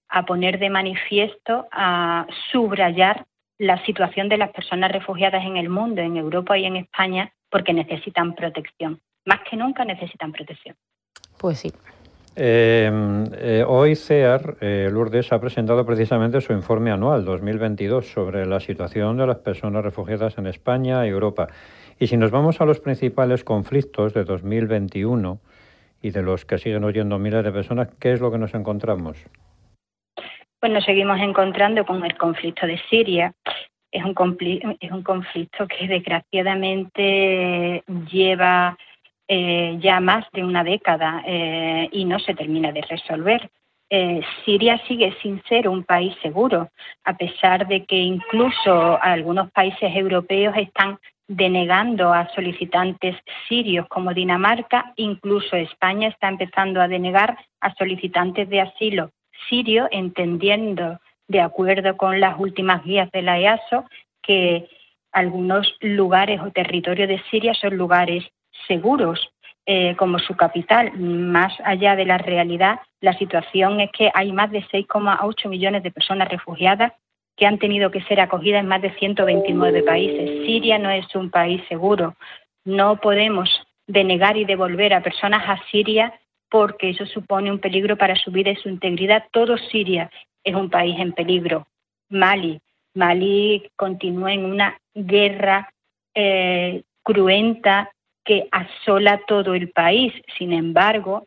a 0.10 0.26
poner 0.26 0.58
de 0.58 0.72
manifiesto, 0.72 1.68
a 1.72 2.26
subrayar 2.52 3.28
la 3.58 3.84
situación 3.86 4.30
de 4.30 4.38
las 4.38 4.52
personas 4.52 4.92
refugiadas 4.92 5.46
en 5.46 5.58
el 5.58 5.70
mundo, 5.70 6.02
en 6.02 6.18
Europa 6.18 6.58
y 6.58 6.66
en 6.66 6.78
España, 6.78 7.32
porque 7.50 7.74
necesitan 7.74 8.36
protección. 8.36 9.00
Más 9.26 9.40
que 9.50 9.56
nunca 9.56 9.86
necesitan 9.86 10.32
protección. 10.32 10.76
Pues 11.38 11.60
sí. 11.60 11.72
Em, 12.36 13.26
eh, 13.34 13.64
hoy 13.68 13.96
CEAR, 13.96 14.58
eh, 14.60 14.90
Lourdes, 14.92 15.32
ha 15.32 15.40
presentado 15.40 15.86
precisamente 15.86 16.42
su 16.42 16.52
informe 16.52 16.90
anual 16.90 17.24
2022 17.26 18.08
sobre 18.08 18.48
la 18.48 18.60
situación 18.60 19.18
de 19.18 19.28
las 19.28 19.38
personas 19.38 19.84
refugiadas 19.84 20.38
en 20.40 20.48
España 20.48 21.06
y 21.06 21.10
Europa. 21.10 21.48
Y 22.00 22.08
si 22.08 22.18
nos 22.18 22.32
vamos 22.32 22.60
a 22.60 22.66
los 22.66 22.80
principales 22.80 23.44
conflictos 23.44 24.16
de 24.16 24.24
2021 24.24 25.40
y 26.02 26.10
de 26.10 26.24
los 26.24 26.44
que 26.46 26.58
siguen 26.58 26.84
oyendo 26.84 27.20
miles 27.20 27.44
de 27.44 27.52
personas, 27.52 27.90
¿qué 28.00 28.14
es 28.14 28.20
lo 28.20 28.32
que 28.32 28.40
nos 28.40 28.56
encontramos? 28.56 29.18
Pues 30.64 30.72
nos 30.72 30.86
seguimos 30.86 31.20
encontrando 31.20 31.86
con 31.86 32.06
el 32.06 32.16
conflicto 32.16 32.66
de 32.66 32.80
Siria. 32.90 33.34
Es 33.92 34.02
un, 34.02 34.16
es 34.80 34.92
un 34.94 35.04
conflicto 35.04 35.68
que 35.68 35.90
desgraciadamente 35.90 37.84
lleva 38.10 38.78
eh, 39.28 39.76
ya 39.82 40.00
más 40.00 40.26
de 40.32 40.42
una 40.46 40.64
década 40.64 41.22
eh, 41.28 41.90
y 41.92 42.06
no 42.06 42.18
se 42.18 42.34
termina 42.34 42.72
de 42.72 42.82
resolver. 42.82 43.52
Eh, 43.90 44.22
Siria 44.46 44.82
sigue 44.88 45.14
sin 45.22 45.44
ser 45.50 45.68
un 45.68 45.84
país 45.84 46.16
seguro, 46.22 46.70
a 47.04 47.18
pesar 47.18 47.68
de 47.68 47.84
que 47.84 47.98
incluso 47.98 48.98
algunos 49.02 49.52
países 49.52 49.94
europeos 49.94 50.56
están 50.56 50.98
denegando 51.28 52.14
a 52.14 52.30
solicitantes 52.34 53.18
sirios 53.50 53.86
como 53.90 54.14
Dinamarca, 54.14 54.94
incluso 54.96 55.58
España 55.58 56.08
está 56.08 56.30
empezando 56.30 56.80
a 56.80 56.88
denegar 56.88 57.38
a 57.60 57.76
solicitantes 57.76 58.48
de 58.48 58.62
asilo 58.62 59.12
sirio, 59.50 59.88
entendiendo, 59.92 61.00
de 61.28 61.42
acuerdo 61.42 61.98
con 61.98 62.20
las 62.20 62.40
últimas 62.40 62.84
guías 62.84 63.10
de 63.12 63.22
la 63.22 63.40
EASO, 63.40 63.86
que 64.22 64.68
algunos 65.12 65.76
lugares 65.82 66.42
o 66.42 66.52
territorios 66.52 67.08
de 67.08 67.22
Siria 67.30 67.54
son 67.54 67.78
lugares 67.78 68.26
seguros, 68.68 69.30
eh, 69.66 69.96
como 69.96 70.20
su 70.20 70.36
capital. 70.36 70.92
Más 70.98 71.54
allá 71.64 71.96
de 71.96 72.06
la 72.06 72.18
realidad, 72.18 72.80
la 73.00 73.14
situación 73.18 73.80
es 73.80 73.92
que 73.92 74.12
hay 74.14 74.34
más 74.34 74.52
de 74.52 74.62
6,8 74.64 75.48
millones 75.48 75.84
de 75.84 75.92
personas 75.92 76.28
refugiadas 76.28 76.92
que 77.38 77.46
han 77.48 77.58
tenido 77.58 77.90
que 77.90 78.02
ser 78.04 78.20
acogidas 78.20 78.62
en 78.62 78.68
más 78.68 78.82
de 78.82 78.94
129 78.96 79.84
países. 79.84 80.46
Siria 80.46 80.78
no 80.78 80.90
es 80.90 81.06
un 81.16 81.32
país 81.32 81.62
seguro. 81.70 82.16
No 82.66 82.98
podemos 82.98 83.50
denegar 83.88 84.38
y 84.38 84.46
devolver 84.46 84.94
a 84.94 85.02
personas 85.02 85.44
a 85.48 85.58
Siria 85.72 86.14
porque 86.54 86.92
eso 86.92 87.08
supone 87.08 87.52
un 87.52 87.58
peligro 87.58 87.98
para 87.98 88.16
su 88.16 88.30
vida 88.30 88.52
y 88.52 88.56
su 88.58 88.70
integridad. 88.70 89.24
Todo 89.32 89.58
Siria 89.58 90.12
es 90.44 90.54
un 90.54 90.70
país 90.70 90.96
en 91.00 91.12
peligro. 91.12 91.66
Mali, 92.10 92.60
Mali 92.94 93.72
continúa 93.76 94.34
en 94.34 94.46
una 94.46 94.78
guerra 94.94 95.74
eh, 96.14 96.84
cruenta 97.02 97.90
que 98.24 98.50
asola 98.52 99.20
todo 99.26 99.56
el 99.56 99.72
país. 99.72 100.14
Sin 100.38 100.54
embargo, 100.54 101.26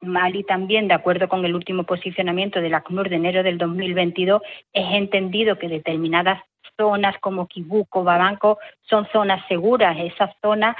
Mali 0.00 0.42
también, 0.42 0.88
de 0.88 0.94
acuerdo 0.94 1.28
con 1.28 1.44
el 1.44 1.54
último 1.54 1.84
posicionamiento 1.84 2.60
de 2.60 2.70
la 2.70 2.80
CNUR 2.80 3.08
de 3.08 3.16
enero 3.16 3.44
del 3.44 3.58
2022, 3.58 4.42
es 4.72 4.94
entendido 4.94 5.60
que 5.60 5.68
determinadas 5.68 6.42
zonas 6.76 7.18
como 7.20 7.46
Kibuco, 7.46 8.04
Babanco, 8.04 8.58
son 8.82 9.06
zonas 9.12 9.46
seguras. 9.48 9.96
Esas 9.98 10.30
zonas 10.42 10.76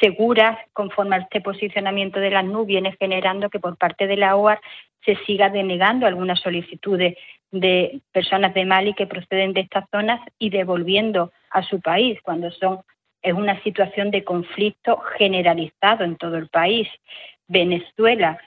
seguras, 0.00 0.58
conforme 0.72 1.16
a 1.16 1.18
este 1.20 1.40
posicionamiento 1.40 2.20
de 2.20 2.30
la 2.30 2.42
NU, 2.42 2.64
viene 2.64 2.96
generando 2.98 3.50
que 3.50 3.60
por 3.60 3.76
parte 3.76 4.06
de 4.06 4.16
la 4.16 4.36
OAR 4.36 4.60
se 5.04 5.16
siga 5.24 5.48
denegando 5.48 6.06
algunas 6.06 6.40
solicitudes 6.40 7.16
de 7.50 8.00
personas 8.12 8.52
de 8.54 8.64
Mali 8.64 8.94
que 8.94 9.06
proceden 9.06 9.52
de 9.52 9.60
estas 9.60 9.84
zonas 9.90 10.20
y 10.38 10.50
devolviendo 10.50 11.32
a 11.50 11.62
su 11.62 11.80
país 11.80 12.18
cuando 12.22 12.50
son 12.50 12.80
es 13.22 13.34
una 13.34 13.60
situación 13.62 14.10
de 14.10 14.24
conflicto 14.24 14.98
generalizado 15.18 16.04
en 16.04 16.16
todo 16.16 16.36
el 16.36 16.48
país. 16.48 16.88
Venezuela. 17.48 18.38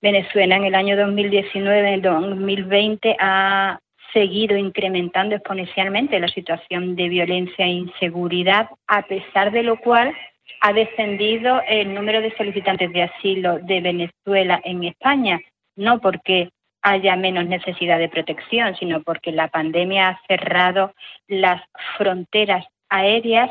Venezuela 0.00 0.56
en 0.56 0.64
el 0.64 0.74
año 0.74 0.96
2019, 0.96 2.00
2020 2.00 3.16
ha 3.20 3.78
seguido 4.12 4.56
incrementando 4.56 5.34
exponencialmente 5.34 6.20
la 6.20 6.28
situación 6.28 6.96
de 6.96 7.08
violencia 7.08 7.64
e 7.64 7.70
inseguridad, 7.70 8.68
a 8.86 9.02
pesar 9.02 9.52
de 9.52 9.62
lo 9.62 9.76
cual 9.78 10.14
ha 10.60 10.72
descendido 10.72 11.60
el 11.68 11.94
número 11.94 12.20
de 12.20 12.34
solicitantes 12.36 12.92
de 12.92 13.02
asilo 13.02 13.58
de 13.60 13.80
Venezuela 13.80 14.60
en 14.64 14.84
España, 14.84 15.40
no 15.76 16.00
porque 16.00 16.50
haya 16.82 17.16
menos 17.16 17.46
necesidad 17.46 17.98
de 17.98 18.08
protección, 18.08 18.76
sino 18.76 19.02
porque 19.02 19.32
la 19.32 19.48
pandemia 19.48 20.08
ha 20.08 20.20
cerrado 20.26 20.92
las 21.28 21.62
fronteras 21.96 22.66
aéreas, 22.88 23.50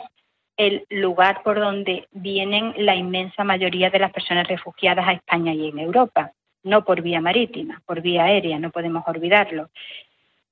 el 0.58 0.86
lugar 0.90 1.42
por 1.44 1.60
donde 1.60 2.08
vienen 2.12 2.74
la 2.78 2.96
inmensa 2.96 3.44
mayoría 3.44 3.90
de 3.90 4.00
las 4.00 4.12
personas 4.12 4.48
refugiadas 4.48 5.08
a 5.08 5.14
España 5.14 5.54
y 5.54 5.70
en 5.70 5.80
Europa, 5.80 6.32
no 6.64 6.84
por 6.84 7.02
vía 7.02 7.22
marítima, 7.22 7.82
por 7.86 8.02
vía 8.02 8.26
aérea, 8.26 8.60
no 8.60 8.70
podemos 8.70 9.04
olvidarlo. 9.08 9.70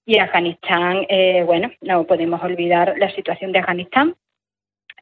Y 0.10 0.18
Afganistán, 0.18 1.06
eh, 1.08 1.44
bueno, 1.46 1.70
no 1.82 2.04
podemos 2.06 2.42
olvidar 2.42 2.96
la 2.98 3.12
situación 3.12 3.52
de 3.52 3.60
Afganistán 3.60 4.16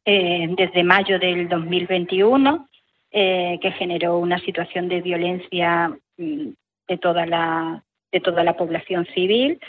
eh, 0.03 0.49
desde 0.49 0.83
mayo 0.83 1.17
del 1.17 1.47
2021, 1.47 2.67
eh, 3.11 3.57
que 3.61 3.71
generó 3.71 4.17
una 4.17 4.37
situación 4.39 4.89
de 4.89 4.99
violencia 4.99 5.97
mm, 6.17 6.49
de 6.89 6.97
toda 6.97 7.25
la, 7.25 7.81
de 8.11 8.19
toda 8.19 8.43
la 8.43 8.57
población 8.57 9.05
civil. 9.15 9.61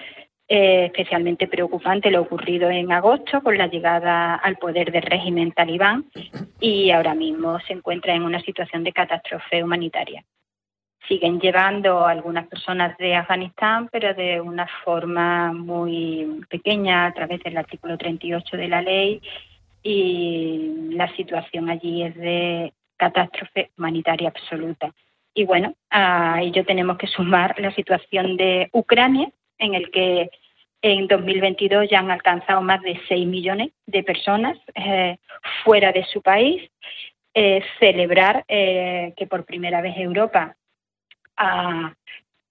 especialmente 0.48 1.46
preocupante 1.46 2.10
lo 2.10 2.22
ocurrido 2.22 2.68
en 2.68 2.90
agosto 2.90 3.40
con 3.40 3.56
la 3.56 3.68
llegada 3.68 4.34
al 4.34 4.56
poder 4.56 4.90
del 4.90 5.02
régimen 5.02 5.52
talibán 5.52 6.06
y 6.58 6.90
ahora 6.90 7.14
mismo 7.14 7.60
se 7.60 7.74
encuentra 7.74 8.12
en 8.12 8.22
una 8.22 8.40
situación 8.40 8.82
de 8.82 8.92
catástrofe 8.92 9.62
humanitaria 9.62 10.24
siguen 11.06 11.40
llevando 11.40 12.06
algunas 12.06 12.46
personas 12.48 12.96
de 12.98 13.14
Afganistán, 13.14 13.88
pero 13.90 14.14
de 14.14 14.40
una 14.40 14.66
forma 14.84 15.52
muy 15.52 16.44
pequeña 16.48 17.06
a 17.06 17.14
través 17.14 17.42
del 17.42 17.56
artículo 17.56 17.96
38 17.96 18.56
de 18.56 18.68
la 18.68 18.82
ley 18.82 19.22
y 19.82 20.90
la 20.90 21.14
situación 21.14 21.70
allí 21.70 22.02
es 22.02 22.14
de 22.16 22.72
catástrofe 22.96 23.70
humanitaria 23.78 24.28
absoluta. 24.28 24.92
Y 25.34 25.44
bueno, 25.44 25.74
a 25.90 26.42
ello 26.42 26.64
tenemos 26.64 26.98
que 26.98 27.06
sumar 27.06 27.58
la 27.60 27.72
situación 27.74 28.36
de 28.36 28.68
Ucrania, 28.72 29.30
en 29.58 29.74
el 29.74 29.90
que 29.90 30.30
en 30.82 31.06
2022 31.06 31.88
ya 31.90 32.00
han 32.00 32.10
alcanzado 32.10 32.60
más 32.60 32.82
de 32.82 33.00
6 33.08 33.26
millones 33.26 33.70
de 33.86 34.02
personas 34.02 34.58
eh, 34.74 35.16
fuera 35.64 35.92
de 35.92 36.04
su 36.04 36.22
país. 36.22 36.68
Eh, 37.34 37.62
celebrar 37.78 38.44
eh, 38.48 39.12
que 39.16 39.28
por 39.28 39.44
primera 39.44 39.80
vez 39.80 39.96
Europa 39.96 40.56
ha 41.38 41.94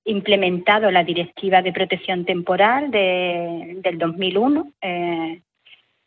implementado 0.05 0.89
la 0.89 1.03
Directiva 1.03 1.61
de 1.61 1.73
Protección 1.73 2.25
Temporal 2.25 2.89
del 2.89 3.97
2001 3.97 4.71
eh, 4.81 5.41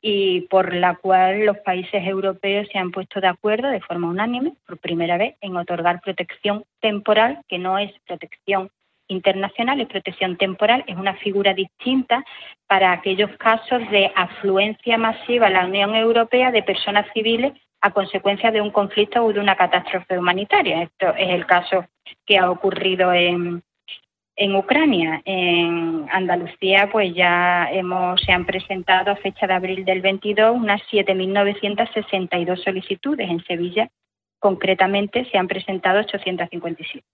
y 0.01 0.41
por 0.43 0.75
la 0.75 0.97
cual 0.97 1.45
los 1.45 1.59
países 1.59 2.07
europeos 2.07 2.67
se 2.73 2.79
han 2.79 2.91
puesto 2.91 3.21
de 3.21 3.29
acuerdo 3.29 3.69
de 3.69 3.81
forma 3.81 4.09
unánime, 4.09 4.55
por 4.67 4.79
primera 4.79 5.19
vez, 5.19 5.37
en 5.43 5.57
otorgar 5.57 6.01
protección 6.01 6.65
temporal, 6.81 7.43
que 7.47 7.59
no 7.59 7.79
es 7.79 7.93
protección 8.07 8.71
internacional, 9.09 9.81
es 9.81 9.89
protección 9.89 10.37
temporal, 10.39 10.85
es 10.87 10.97
una 10.97 11.15
figura 11.17 11.53
distinta 11.53 12.25
para 12.67 12.93
aquellos 12.93 13.31
casos 13.37 13.83
de 13.91 14.11
afluencia 14.15 14.97
masiva 14.97 15.49
a 15.49 15.51
la 15.51 15.67
Unión 15.67 15.95
Europea 15.95 16.51
de 16.51 16.63
personas 16.63 17.07
civiles 17.13 17.53
a 17.81 17.91
consecuencia 17.93 18.51
de 18.51 18.61
un 18.61 18.71
conflicto 18.71 19.25
o 19.25 19.33
de 19.33 19.41
una 19.41 19.57
catástrofe 19.57 20.19
humanitaria. 20.19 20.83
Esto 20.83 21.15
es 21.17 21.31
el 21.31 21.47
caso 21.47 21.87
que 22.27 22.39
ha 22.39 22.51
ocurrido 22.51 23.13
en, 23.13 23.63
en 24.37 24.57
Ucrania. 24.57 25.23
En 25.25 26.07
Andalucía, 26.11 26.89
pues 26.91 27.15
ya 27.15 27.69
se 28.25 28.33
han 28.33 28.45
presentado 28.45 29.13
a 29.13 29.17
fecha 29.17 29.47
de 29.47 29.55
abril 29.55 29.85
del 29.85 30.01
22 30.01 30.57
unas 30.57 30.83
7.962 30.91 32.63
solicitudes. 32.63 33.29
En 33.31 33.43
Sevilla, 33.45 33.89
concretamente, 34.39 35.25
se 35.31 35.39
han 35.39 35.49
presentado 35.49 36.01
857. 36.01 37.05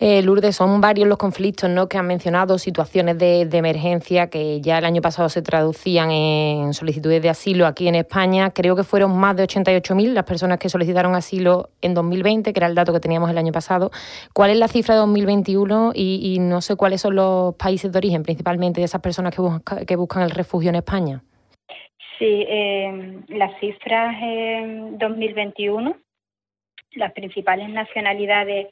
Eh, 0.00 0.22
Lourdes, 0.22 0.56
son 0.56 0.80
varios 0.80 1.06
los 1.06 1.16
conflictos 1.16 1.70
¿no? 1.70 1.88
que 1.88 1.96
han 1.96 2.06
mencionado, 2.06 2.58
situaciones 2.58 3.18
de, 3.18 3.42
emergencia 3.52 4.28
que 4.28 4.60
ya 4.60 4.78
el 4.78 4.84
año 4.84 5.00
pasado 5.00 5.28
se 5.28 5.42
traducían 5.42 6.10
en 6.10 6.74
solicitudes 6.74 7.22
de 7.22 7.28
asilo 7.28 7.66
aquí 7.66 7.86
en 7.86 7.94
España. 7.94 8.50
Creo 8.50 8.74
que 8.74 8.82
fueron 8.82 9.16
más 9.16 9.36
de 9.36 9.44
88.000 9.44 10.12
las 10.12 10.24
personas 10.24 10.58
que 10.58 10.68
solicitaron 10.68 11.14
asilo 11.14 11.70
en 11.80 11.94
2020, 11.94 12.52
que 12.52 12.58
era 12.58 12.66
el 12.66 12.74
dato 12.74 12.92
que 12.92 13.00
teníamos 13.00 13.30
el 13.30 13.38
año 13.38 13.52
pasado. 13.52 13.90
¿Cuál 14.32 14.50
es 14.50 14.56
la 14.56 14.66
cifra 14.66 14.94
de 14.94 15.00
2021 15.02 15.92
y, 15.94 16.38
no 16.40 16.60
sé 16.60 16.74
cuáles 16.74 17.00
son 17.00 17.14
los 17.14 17.54
países 17.54 17.92
de 17.92 17.98
origen 17.98 18.22
principalmente 18.24 18.80
de 18.80 18.86
esas 18.86 19.00
personas 19.00 19.34
que, 19.34 19.86
que 19.86 19.96
buscan 19.96 20.22
el 20.22 20.30
refugio 20.30 20.70
en 20.70 20.76
España? 20.76 21.22
Sí, 22.18 22.44
eh, 22.48 23.20
las 23.28 23.58
cifras 23.58 24.16
en 24.20 24.98
2021, 24.98 25.96
las 26.92 27.12
principales 27.12 27.68
nacionalidades 27.68 28.68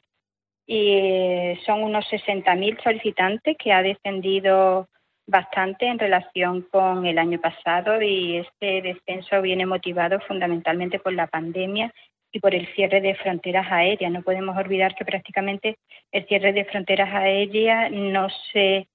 y 0.73 1.57
son 1.65 1.83
unos 1.83 2.05
60.000 2.09 2.81
solicitantes 2.81 3.57
que 3.57 3.73
ha 3.73 3.83
descendido 3.83 4.87
bastante 5.27 5.85
en 5.85 5.99
relación 5.99 6.61
con 6.71 7.05
el 7.05 7.17
año 7.17 7.41
pasado 7.41 8.01
y 8.01 8.37
este 8.37 8.81
descenso 8.81 9.41
viene 9.41 9.65
motivado 9.65 10.21
fundamentalmente 10.21 10.97
por 10.97 11.11
la 11.11 11.27
pandemia 11.27 11.93
y 12.31 12.39
por 12.39 12.55
el 12.55 12.73
cierre 12.73 13.01
de 13.01 13.15
fronteras 13.15 13.69
aéreas. 13.69 14.13
No 14.13 14.21
podemos 14.21 14.57
olvidar 14.57 14.95
que 14.95 15.03
prácticamente 15.03 15.75
el 16.09 16.25
cierre 16.27 16.53
de 16.53 16.63
fronteras 16.63 17.13
aéreas 17.13 17.91
no 17.91 18.29
se 18.53 18.87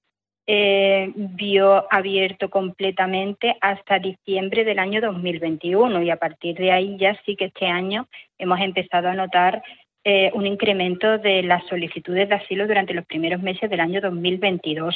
eh, 0.47 1.11
vio 1.15 1.85
abierto 1.93 2.49
completamente 2.49 3.55
hasta 3.61 3.99
diciembre 3.99 4.63
del 4.63 4.79
año 4.79 4.99
2021 4.99 6.01
y 6.01 6.09
a 6.09 6.17
partir 6.17 6.57
de 6.57 6.71
ahí 6.71 6.97
ya 6.97 7.15
sí 7.23 7.35
que 7.35 7.45
este 7.45 7.67
año 7.67 8.07
hemos 8.39 8.59
empezado 8.61 9.09
a 9.09 9.13
notar 9.13 9.61
eh, 10.09 10.31
un 10.33 10.45
incremento 10.45 11.17
de 11.17 11.43
las 11.43 11.65
solicitudes 11.67 12.29
de 12.29 12.35
asilo 12.35 12.65
durante 12.65 12.93
los 12.93 13.05
primeros 13.05 13.41
meses 13.41 13.69
del 13.69 13.81
año 13.81 13.99
2022 13.99 14.95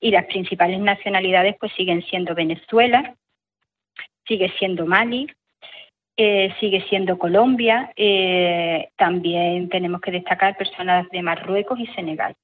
y 0.00 0.10
las 0.10 0.24
principales 0.24 0.80
nacionalidades 0.80 1.56
pues 1.60 1.72
siguen 1.76 2.02
siendo 2.04 2.34
Venezuela, 2.34 3.14
sigue 4.26 4.50
siendo 4.58 4.86
Mali, 4.86 5.30
eh, 6.16 6.54
sigue 6.58 6.82
siendo 6.88 7.18
Colombia, 7.18 7.92
eh, 7.96 8.88
también 8.96 9.68
tenemos 9.68 10.00
que 10.00 10.12
destacar 10.12 10.56
personas 10.56 11.06
de 11.10 11.20
Marruecos 11.20 11.78
y 11.78 11.86
Senegal. 11.88 12.34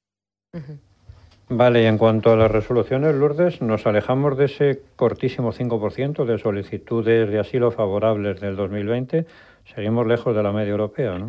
Vale, 1.49 1.83
y 1.83 1.87
en 1.87 1.97
cuanto 1.97 2.33
a 2.33 2.37
las 2.37 2.51
resoluciones, 2.51 3.15
Lourdes, 3.15 3.63
nos 3.63 3.87
alejamos 3.87 4.37
de 4.37 4.45
ese 4.45 4.83
cortísimo 4.97 5.55
5% 5.55 6.27
de 6.27 6.37
solicitudes 6.37 7.31
de 7.31 7.39
asilo 7.39 7.71
favorables 7.71 8.39
del 8.39 8.55
2020 8.55 9.25
Seguimos 9.65 10.07
lejos 10.07 10.35
de 10.35 10.43
la 10.43 10.53
media 10.53 10.71
europea, 10.71 11.19
¿no? 11.19 11.29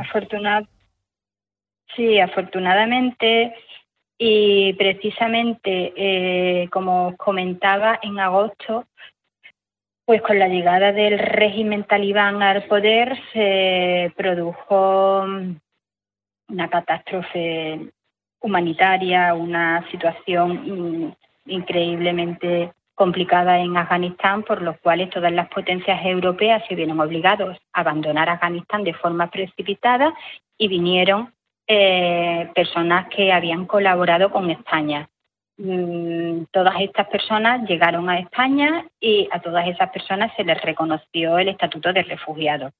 Sí, 1.96 2.20
afortunadamente. 2.20 3.56
Y 4.18 4.74
precisamente, 4.74 5.94
eh, 5.96 6.70
como 6.70 7.10
os 7.10 7.18
comentaba, 7.18 8.00
en 8.02 8.20
agosto, 8.20 8.88
pues 10.06 10.22
con 10.22 10.38
la 10.38 10.48
llegada 10.48 10.92
del 10.92 11.18
régimen 11.18 11.86
talibán 11.86 12.42
al 12.44 12.64
poder 12.66 13.18
se 13.32 14.14
produjo 14.16 15.26
una 16.50 16.70
catástrofe 16.70 17.92
humanitaria, 18.40 19.34
una 19.34 19.90
situación 19.90 21.16
increíblemente 21.46 22.74
complicada 22.96 23.60
en 23.60 23.76
Afganistán, 23.76 24.44
por 24.44 24.62
lo 24.62 24.78
cuales 24.78 25.10
todas 25.10 25.32
las 25.32 25.50
potencias 25.50 26.00
europeas 26.06 26.64
se 26.68 26.76
vieron 26.76 27.00
obligados 27.00 27.58
a 27.74 27.82
abandonar 27.82 28.30
Afganistán 28.30 28.84
de 28.84 28.94
forma 28.94 29.30
precipitada 29.30 30.14
y 30.58 30.68
vinieron 30.68 31.34
eh, 31.68 32.50
personas 32.54 33.08
que 33.10 33.32
habían 33.32 33.66
colaborado 33.66 34.30
con 34.32 34.50
España. 34.50 35.10
Mm, 35.58 36.46
todas 36.52 36.76
estas 36.82 37.08
personas 37.08 37.68
llegaron 37.68 38.10
a 38.10 38.20
España 38.20 38.86
y 39.00 39.28
a 39.32 39.40
todas 39.40 39.68
esas 39.68 39.90
personas 39.92 40.32
se 40.36 40.44
les 40.44 40.62
reconoció 40.62 41.38
el 41.38 41.50
estatuto 41.50 41.94
de 41.94 42.04
refugiado. 42.04 42.72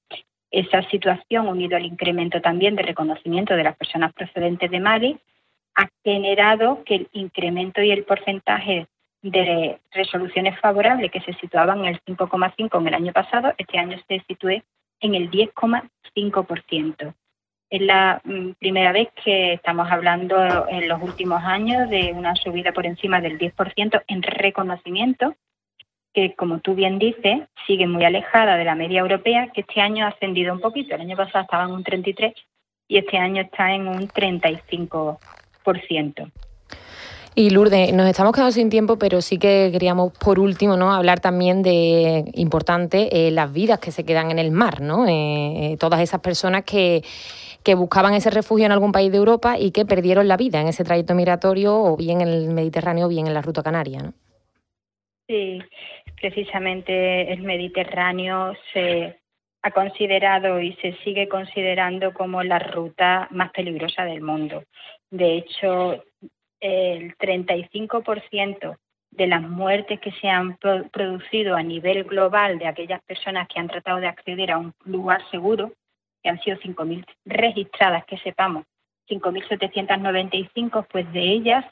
Esa 0.50 0.82
situación, 0.90 1.48
unido 1.48 1.76
al 1.76 1.84
incremento 1.84 2.40
también 2.40 2.76
de 2.76 2.82
reconocimiento 2.82 3.54
de 3.54 3.64
las 3.64 3.76
personas 3.76 4.12
procedentes 4.12 4.70
de 4.70 4.80
Mali, 4.80 5.18
ha 5.76 5.88
generado 6.04 6.84
que 6.84 6.96
el 6.96 7.08
incremento 7.12 7.82
y 7.82 7.90
el 7.90 8.04
porcentaje 8.04 8.86
de 9.24 9.80
resoluciones 9.90 10.56
favorables 10.60 11.10
que 11.10 11.20
se 11.20 11.32
situaban 11.34 11.80
en 11.80 11.86
el 11.86 12.00
5,5 12.04 12.78
en 12.78 12.88
el 12.88 12.94
año 12.94 13.12
pasado, 13.12 13.54
este 13.56 13.78
año 13.78 13.98
se 14.06 14.20
sitúe 14.28 14.62
en 15.00 15.14
el 15.14 15.30
10,5%. 15.30 17.14
Es 17.70 17.80
la 17.80 18.20
mm, 18.22 18.50
primera 18.58 18.92
vez 18.92 19.08
que 19.24 19.54
estamos 19.54 19.90
hablando 19.90 20.68
en 20.68 20.88
los 20.88 21.02
últimos 21.02 21.42
años 21.42 21.88
de 21.88 22.12
una 22.12 22.36
subida 22.36 22.72
por 22.72 22.84
encima 22.84 23.22
del 23.22 23.38
10% 23.38 24.02
en 24.06 24.22
reconocimiento, 24.22 25.34
que 26.12 26.34
como 26.34 26.58
tú 26.58 26.74
bien 26.74 26.98
dices, 26.98 27.48
sigue 27.66 27.86
muy 27.86 28.04
alejada 28.04 28.58
de 28.58 28.64
la 28.64 28.74
media 28.74 29.00
europea, 29.00 29.48
que 29.54 29.62
este 29.62 29.80
año 29.80 30.04
ha 30.04 30.08
ascendido 30.08 30.52
un 30.52 30.60
poquito. 30.60 30.94
El 30.94 31.00
año 31.00 31.16
pasado 31.16 31.44
estaba 31.44 31.64
en 31.64 31.70
un 31.70 31.82
33 31.82 32.34
y 32.88 32.98
este 32.98 33.16
año 33.16 33.40
está 33.40 33.72
en 33.72 33.88
un 33.88 34.06
35%. 34.06 36.30
Y 37.36 37.50
Lourdes, 37.50 37.92
nos 37.92 38.06
estamos 38.08 38.32
quedando 38.32 38.52
sin 38.52 38.70
tiempo, 38.70 38.96
pero 38.96 39.20
sí 39.20 39.38
que 39.38 39.70
queríamos, 39.72 40.12
por 40.18 40.38
último, 40.38 40.76
¿no? 40.76 40.92
hablar 40.92 41.18
también 41.18 41.62
de, 41.64 42.30
importante, 42.34 43.26
eh, 43.26 43.32
las 43.32 43.52
vidas 43.52 43.80
que 43.80 43.90
se 43.90 44.04
quedan 44.04 44.30
en 44.30 44.38
el 44.38 44.52
mar, 44.52 44.80
¿no? 44.80 45.08
Eh, 45.08 45.72
eh, 45.72 45.76
todas 45.76 46.00
esas 46.00 46.20
personas 46.20 46.62
que, 46.62 47.02
que 47.64 47.74
buscaban 47.74 48.14
ese 48.14 48.30
refugio 48.30 48.66
en 48.66 48.72
algún 48.72 48.92
país 48.92 49.10
de 49.10 49.18
Europa 49.18 49.58
y 49.58 49.72
que 49.72 49.84
perdieron 49.84 50.28
la 50.28 50.36
vida 50.36 50.60
en 50.60 50.68
ese 50.68 50.84
trayecto 50.84 51.16
migratorio, 51.16 51.76
o 51.76 51.96
bien 51.96 52.20
en 52.20 52.28
el 52.28 52.50
Mediterráneo 52.50 53.06
o 53.06 53.08
bien 53.08 53.26
en 53.26 53.34
la 53.34 53.42
ruta 53.42 53.64
canaria, 53.64 54.00
¿no? 54.00 54.12
Sí, 55.26 55.60
precisamente 56.20 57.32
el 57.32 57.42
Mediterráneo 57.42 58.52
se 58.72 59.18
ha 59.62 59.70
considerado 59.72 60.60
y 60.60 60.74
se 60.74 60.94
sigue 61.02 61.26
considerando 61.26 62.12
como 62.12 62.44
la 62.44 62.60
ruta 62.60 63.26
más 63.30 63.50
peligrosa 63.50 64.04
del 64.04 64.20
mundo. 64.20 64.62
De 65.10 65.38
hecho, 65.38 66.04
el 66.64 67.16
35% 67.18 68.78
de 69.10 69.26
las 69.26 69.42
muertes 69.42 70.00
que 70.00 70.12
se 70.12 70.28
han 70.28 70.56
producido 70.56 71.56
a 71.56 71.62
nivel 71.62 72.04
global 72.04 72.58
de 72.58 72.66
aquellas 72.66 73.02
personas 73.02 73.46
que 73.48 73.60
han 73.60 73.68
tratado 73.68 74.00
de 74.00 74.08
acceder 74.08 74.50
a 74.50 74.58
un 74.58 74.72
lugar 74.84 75.20
seguro, 75.30 75.72
que 76.22 76.30
han 76.30 76.40
sido 76.40 76.56
5.000 76.56 77.04
registradas, 77.26 78.04
que 78.06 78.16
sepamos, 78.18 78.64
5.795, 79.08 80.86
pues 80.90 81.12
de 81.12 81.20
ellas 81.20 81.64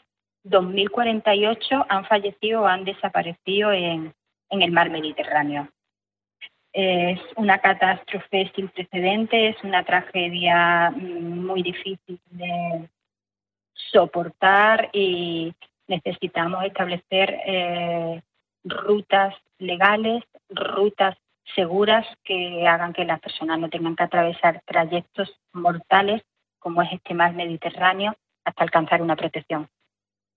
2.048 0.44 1.86
han 1.88 2.04
fallecido 2.04 2.62
o 2.62 2.66
han 2.66 2.84
desaparecido 2.84 3.72
en, 3.72 4.12
en 4.50 4.62
el 4.62 4.72
mar 4.72 4.90
Mediterráneo. 4.90 5.68
Es 6.74 7.20
una 7.36 7.58
catástrofe 7.58 8.52
sin 8.54 8.68
precedentes, 8.68 9.56
es 9.56 9.64
una 9.64 9.84
tragedia 9.84 10.90
mm, 10.90 11.46
muy 11.46 11.62
difícil 11.62 12.20
de, 12.30 12.88
soportar 13.90 14.90
y 14.92 15.52
necesitamos 15.88 16.64
establecer 16.64 17.38
eh, 17.46 18.22
rutas 18.64 19.34
legales, 19.58 20.22
rutas 20.48 21.16
seguras 21.54 22.06
que 22.24 22.66
hagan 22.66 22.92
que 22.92 23.04
las 23.04 23.20
personas 23.20 23.58
no 23.58 23.68
tengan 23.68 23.96
que 23.96 24.04
atravesar 24.04 24.62
trayectos 24.64 25.32
mortales 25.52 26.22
como 26.58 26.82
es 26.82 26.92
este 26.92 27.14
mar 27.14 27.34
Mediterráneo 27.34 28.14
hasta 28.44 28.62
alcanzar 28.62 29.02
una 29.02 29.16
protección. 29.16 29.68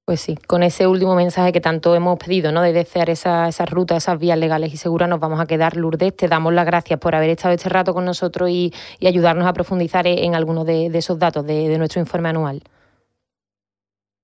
Pues 0.05 0.21
sí, 0.21 0.35
con 0.35 0.61
ese 0.61 0.85
último 0.85 1.15
mensaje 1.15 1.51
que 1.51 1.61
tanto 1.61 1.95
hemos 1.95 2.19
pedido, 2.19 2.51
¿no? 2.51 2.61
De 2.61 2.73
desear 2.73 3.09
esas 3.09 3.49
esa 3.49 3.65
rutas, 3.65 4.03
esas 4.03 4.19
vías 4.19 4.37
legales 4.37 4.71
y 4.71 4.77
seguras, 4.77 5.09
nos 5.09 5.19
vamos 5.19 5.39
a 5.39 5.47
quedar, 5.47 5.75
Lourdes. 5.75 6.15
Te 6.15 6.27
damos 6.27 6.53
las 6.53 6.65
gracias 6.65 6.99
por 6.99 7.15
haber 7.15 7.31
estado 7.31 7.55
este 7.55 7.69
rato 7.69 7.93
con 7.93 8.05
nosotros 8.05 8.49
y, 8.51 8.71
ayudarnos 9.03 9.47
a 9.47 9.53
profundizar 9.53 10.05
en, 10.05 10.35
algunos 10.35 10.65
de, 10.67 10.87
esos 10.87 11.17
datos 11.17 11.45
de 11.47 11.75
nuestro 11.79 11.99
informe 11.99 12.29
anual. 12.29 12.61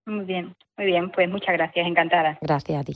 Muy 0.06 0.26
bien, 0.26 0.56
muy 0.78 0.88
bien, 0.88 1.12
pues 1.12 1.30
muchas 1.30 1.54
gracias, 1.54 1.88
encantada. 1.88 2.38
Gracias 2.42 2.82
a 2.82 2.84
ti. 2.84 2.96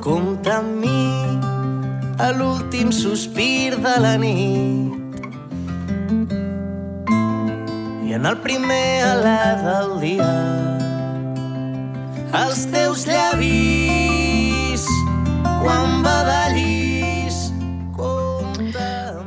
Compta 0.00 0.56
amb 0.58 0.80
mi 0.80 1.00
a 2.18 2.32
l'últim 2.32 2.90
sospir 2.92 3.76
de 3.84 3.92
la 4.00 4.14
nit 4.20 5.20
i 8.08 8.16
en 8.16 8.26
el 8.26 8.38
primer 8.44 8.88
alè 9.12 9.44
del 9.62 9.92
dia 10.02 10.32
els 12.42 12.64
teus 12.74 13.06
llavis 13.08 13.79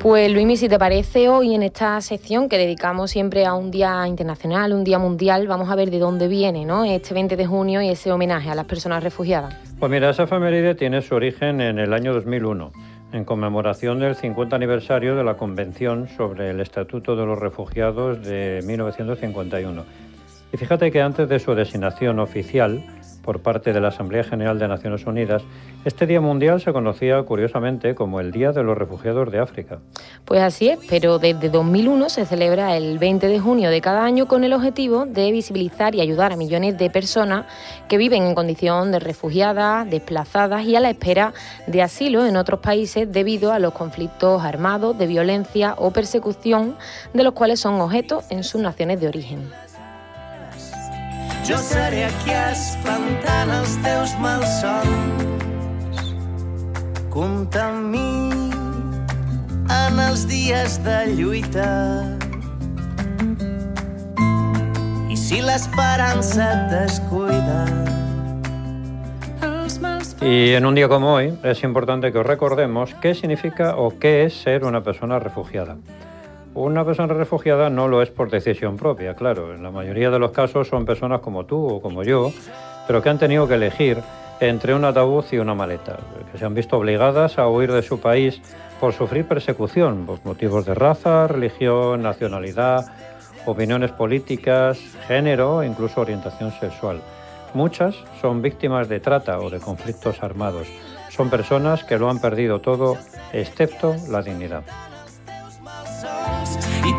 Pues 0.04 0.30
Luismi, 0.30 0.58
si 0.58 0.68
te 0.68 0.78
parece, 0.78 1.30
hoy 1.30 1.56
en 1.56 1.64
esta 1.64 2.02
sección 2.02 2.50
que 2.50 2.58
dedicamos 2.58 3.10
siempre 3.10 3.46
a 3.46 3.54
un 3.54 3.72
día 3.72 4.06
internacional, 4.06 4.74
un 4.74 4.84
día 4.84 5.00
mundial, 5.00 5.48
vamos 5.48 5.70
a 5.70 5.76
ver 5.76 5.92
de 5.92 5.98
dónde 5.98 6.28
viene 6.28 6.66
¿no? 6.66 6.84
este 6.84 7.14
20 7.14 7.38
de 7.38 7.46
junio 7.46 7.82
y 7.82 7.88
ese 7.88 8.12
homenaje 8.12 8.50
a 8.50 8.56
las 8.56 8.66
personas 8.66 9.02
refugiadas. 9.02 9.56
Pues 9.80 9.90
mira, 9.90 10.10
esa 10.10 10.24
efeméride 10.24 10.76
tiene 10.76 11.02
su 11.02 11.16
origen 11.16 11.62
en 11.62 11.80
el 11.80 11.94
año 11.94 12.14
2001, 12.14 12.74
en 13.14 13.24
conmemoración 13.24 14.02
del 14.02 14.16
50 14.16 14.54
aniversario 14.54 15.16
de 15.16 15.24
la 15.24 15.38
Convención 15.38 16.10
sobre 16.10 16.50
el 16.50 16.60
Estatuto 16.60 17.16
de 17.16 17.26
los 17.26 17.40
Refugiados 17.40 18.22
de 18.26 18.60
1951. 18.66 19.86
Y 20.52 20.58
fíjate 20.58 20.92
que 20.92 21.02
antes 21.02 21.30
de 21.30 21.40
su 21.40 21.56
designación 21.56 22.20
oficial, 22.20 22.84
por 23.24 23.42
parte 23.42 23.74
de 23.74 23.80
la 23.80 23.88
Asamblea 23.88 24.24
General 24.24 24.60
de 24.60 24.68
Naciones 24.68 25.06
Unidas, 25.06 25.42
este 25.86 26.06
Día 26.06 26.22
Mundial 26.22 26.62
se 26.62 26.74
conocía 26.74 27.24
curiosamente 27.24 27.96
como 27.96 28.20
el 28.20 28.32
Día 28.32 28.52
de 28.52 28.64
los 28.64 28.78
Refugiados 28.78 29.32
de 29.32 29.40
África. 29.40 29.80
Pues 30.26 30.42
así 30.42 30.70
es, 30.70 30.80
pero 30.90 31.20
desde 31.20 31.50
2001 31.50 32.10
se 32.10 32.26
celebra 32.26 32.76
el 32.76 33.00
20 33.00 33.28
de 33.28 33.40
junio 33.40 33.70
de 33.70 33.82
cada 33.82 34.04
año 34.04 34.28
con 34.28 34.44
el 34.44 34.54
objetivo 34.54 35.06
de 35.06 35.32
visibilizar 35.32 35.96
y 35.96 36.02
ayudar 36.02 36.34
a 36.34 36.36
millones 36.36 36.78
de 36.78 36.90
personas 36.90 37.46
que 37.88 37.98
viven 37.98 38.24
en 38.24 38.36
condición 38.36 38.92
de 38.92 39.00
refugiadas, 39.00 39.90
desplazadas 39.90 40.66
y 40.66 40.76
a 40.76 40.82
la 40.82 40.90
espera 40.90 41.34
de 41.66 41.82
asilo 41.82 42.26
en 42.26 42.36
otros 42.36 42.60
países 42.60 43.12
debido 43.12 43.54
a 43.54 43.60
los 43.60 43.74
conflictos 43.74 44.44
armados, 44.44 44.98
de 44.98 45.08
violencia 45.08 45.76
o 45.78 45.92
persecución 45.92 46.76
de 47.14 47.24
los 47.24 47.34
cuales 47.34 47.62
son 47.62 47.80
objeto 47.80 48.22
en 48.30 48.44
sus 48.44 48.62
naciones 48.62 49.00
de 49.00 49.08
origen. 49.08 49.50
Jo 51.44 51.58
seré 51.60 52.06
aquí 52.08 52.32
espantant 52.32 53.50
els 53.52 53.74
teus 53.84 54.14
malsons. 54.24 56.12
Compta 57.12 57.66
amb 57.68 57.92
mi 57.92 58.64
en 59.68 60.00
els 60.00 60.24
dies 60.32 60.80
de 60.86 61.00
lluita. 61.18 61.68
I 65.12 65.20
si 65.20 65.44
l'esperança 65.44 66.48
et 66.48 66.72
descuida, 66.78 67.66
Y 70.22 70.54
en 70.54 70.66
un 70.66 70.76
día 70.76 70.88
como 70.88 71.14
hoy 71.14 71.38
es 71.44 71.64
importante 71.64 72.14
que 72.14 72.20
os 72.20 72.26
recordemos 72.26 72.94
qué 73.02 73.14
significa 73.14 73.76
o 73.76 74.00
qué 74.00 74.24
es 74.24 74.34
ser 74.34 74.64
una 74.64 74.82
persona 74.82 75.20
refugiada. 75.20 75.76
Una 76.56 76.86
persona 76.86 77.12
refugiada 77.16 77.72
no 77.72 77.88
lo 77.88 78.04
es 78.04 78.12
por 78.12 78.30
decisión 78.30 78.78
propia, 78.78 79.16
claro. 79.16 79.56
En 79.56 79.64
la 79.64 79.72
mayoría 79.72 80.12
de 80.12 80.20
los 80.20 80.32
casos 80.32 80.68
son 80.68 80.86
personas 80.86 81.22
como 81.22 81.46
tú 81.46 81.66
o 81.66 81.82
como 81.82 82.04
yo, 82.04 82.32
pero 82.86 83.02
que 83.02 83.10
han 83.10 83.18
tenido 83.18 83.48
que 83.48 83.56
elegir 83.56 83.98
entre 84.40 84.76
un 84.76 84.86
ataúd 84.86 85.26
y 85.32 85.38
una 85.38 85.56
maleta, 85.56 85.98
que 86.32 86.38
se 86.38 86.46
han 86.46 86.54
visto 86.54 86.78
obligadas 86.78 87.40
a 87.40 87.48
huir 87.48 87.72
de 87.72 87.82
su 87.82 88.00
país 88.00 88.40
por 88.80 88.94
sufrir 88.94 89.28
persecución 89.28 90.06
por 90.06 90.24
motivos 90.26 90.66
de 90.66 90.76
raza, 90.76 91.28
religión, 91.28 92.04
nacionalidad, 92.04 92.86
opiniones 93.48 93.92
políticas, 93.92 94.80
género 95.08 95.64
e 95.64 95.68
incluso 95.68 96.02
orientación 96.02 96.52
sexual. 96.52 97.02
Muchas 97.56 97.96
son 98.22 98.44
víctimas 98.44 98.90
de 98.90 99.00
trata 99.00 99.40
o 99.40 99.50
de 99.50 99.60
conflictos 99.60 100.22
armados. 100.22 100.68
Son 101.10 101.32
personas 101.32 101.84
que 101.84 101.98
lo 101.98 102.10
han 102.12 102.20
perdido 102.20 102.62
todo 102.62 102.98
excepto 103.32 103.96
la 104.10 104.22
dignidad. 104.22 104.64
Me 106.84 106.92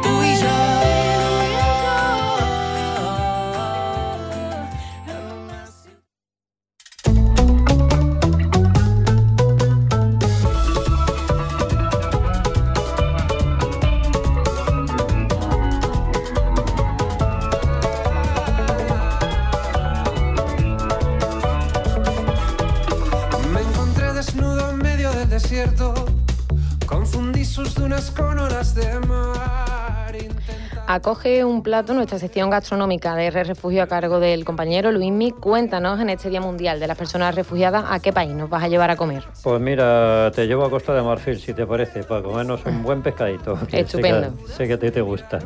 acoge 30.95 31.45
un 31.45 31.63
plato 31.63 31.93
nuestra 31.93 32.19
sección 32.19 32.51
gastronómica 32.51 33.17
de 33.17 33.27
R 33.27 33.45
Refugio 33.45 33.83
a 33.83 33.87
cargo 33.87 34.21
del 34.21 34.45
compañero 34.45 34.93
Luismi. 34.93 35.33
Cuéntanos 35.33 36.01
en 36.01 36.09
este 36.09 36.31
Día 36.31 36.41
Mundial 36.41 36.79
de 36.79 36.87
las 36.87 36.97
Personas 36.97 37.35
Refugiadas 37.35 37.85
a 37.89 37.99
qué 38.01 38.13
país 38.13 38.33
nos 38.33 38.49
vas 38.49 38.63
a 38.63 38.69
llevar 38.69 38.91
a 38.91 38.97
comer. 38.97 39.25
Pues 39.43 39.61
mira, 39.61 40.31
te 40.33 40.47
llevo 40.47 40.65
a 40.65 40.71
Costa 40.71 40.95
de 40.95 41.03
Marfil, 41.03 41.41
si 41.41 41.53
te 41.53 41.67
parece, 41.67 42.05
para 42.05 42.23
comernos 42.23 42.65
un 42.65 42.83
buen 42.83 43.03
pescadito. 43.03 43.59
Estupendo. 43.73 44.31
Sé 44.31 44.47
que, 44.47 44.53
sé 44.53 44.67
que 44.69 44.73
a 44.75 44.79
ti 44.79 44.91
te 44.93 45.01
gusta. 45.01 45.39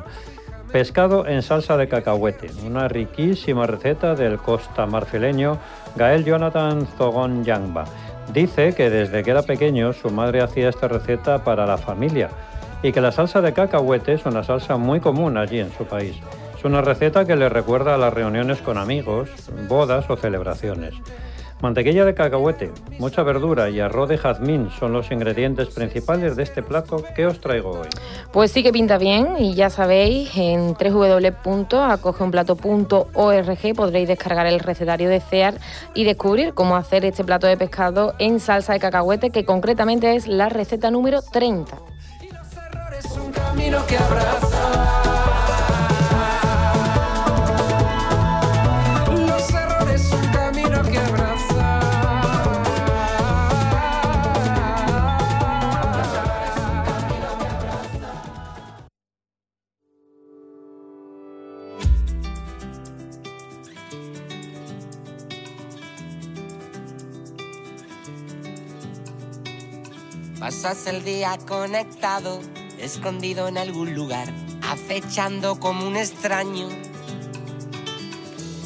Pescado 0.70 1.26
en 1.26 1.42
salsa 1.42 1.78
de 1.78 1.88
cacahuete, 1.88 2.50
una 2.66 2.86
riquísima 2.88 3.66
receta 3.66 4.14
del 4.14 4.36
costa 4.36 4.84
marfileño 4.84 5.58
Gael 5.96 6.26
Jonathan 6.26 6.86
Zogon 6.98 7.42
Yangba. 7.42 7.86
Dice 8.34 8.74
que 8.74 8.90
desde 8.90 9.22
que 9.22 9.30
era 9.30 9.42
pequeño 9.42 9.94
su 9.94 10.10
madre 10.10 10.42
hacía 10.42 10.68
esta 10.68 10.88
receta 10.88 11.42
para 11.42 11.64
la 11.64 11.78
familia 11.78 12.28
y 12.82 12.92
que 12.92 13.00
la 13.00 13.12
salsa 13.12 13.40
de 13.40 13.52
cacahuete 13.52 14.14
es 14.14 14.26
una 14.26 14.44
salsa 14.44 14.76
muy 14.76 15.00
común 15.00 15.36
allí 15.36 15.58
en 15.58 15.72
su 15.72 15.84
país. 15.84 16.16
Es 16.56 16.64
una 16.64 16.80
receta 16.80 17.24
que 17.24 17.36
le 17.36 17.48
recuerda 17.48 17.94
a 17.94 17.98
las 17.98 18.12
reuniones 18.12 18.58
con 18.58 18.78
amigos, 18.78 19.28
bodas 19.68 20.08
o 20.10 20.16
celebraciones. 20.16 20.94
Mantequilla 21.60 22.04
de 22.04 22.14
cacahuete, 22.14 22.70
mucha 23.00 23.24
verdura 23.24 23.68
y 23.68 23.80
arroz 23.80 24.08
de 24.08 24.16
jazmín 24.16 24.70
son 24.78 24.92
los 24.92 25.10
ingredientes 25.10 25.70
principales 25.70 26.36
de 26.36 26.44
este 26.44 26.62
plato 26.62 27.02
que 27.16 27.26
os 27.26 27.40
traigo 27.40 27.80
hoy. 27.80 27.88
Pues 28.32 28.52
sí 28.52 28.62
que 28.62 28.72
pinta 28.72 28.96
bien 28.96 29.34
y 29.40 29.54
ya 29.54 29.68
sabéis, 29.68 30.30
en 30.36 30.74
www.acogeunplato.org 30.74 33.74
podréis 33.74 34.06
descargar 34.06 34.46
el 34.46 34.60
recetario 34.60 35.08
de 35.08 35.18
CEAR 35.18 35.54
y 35.94 36.04
descubrir 36.04 36.54
cómo 36.54 36.76
hacer 36.76 37.04
este 37.04 37.24
plato 37.24 37.48
de 37.48 37.56
pescado 37.56 38.14
en 38.20 38.38
salsa 38.38 38.74
de 38.74 38.78
cacahuete, 38.78 39.30
que 39.30 39.44
concretamente 39.44 40.14
es 40.14 40.28
la 40.28 40.48
receta 40.48 40.92
número 40.92 41.22
30 41.22 41.76
camino 43.32 43.84
que 43.86 43.96
abraza. 43.96 44.58
Los 49.26 49.50
errores, 49.50 50.12
un 50.12 50.26
camino 50.32 50.82
que 50.82 50.98
abraza. 50.98 51.80
Pasas 70.40 70.86
el 70.86 71.04
día 71.04 71.36
conectado 71.46 72.40
escondido 72.80 73.48
en 73.48 73.58
algún 73.58 73.94
lugar, 73.94 74.32
acechando 74.62 75.58
como 75.58 75.86
un 75.86 75.96
extraño, 75.96 76.68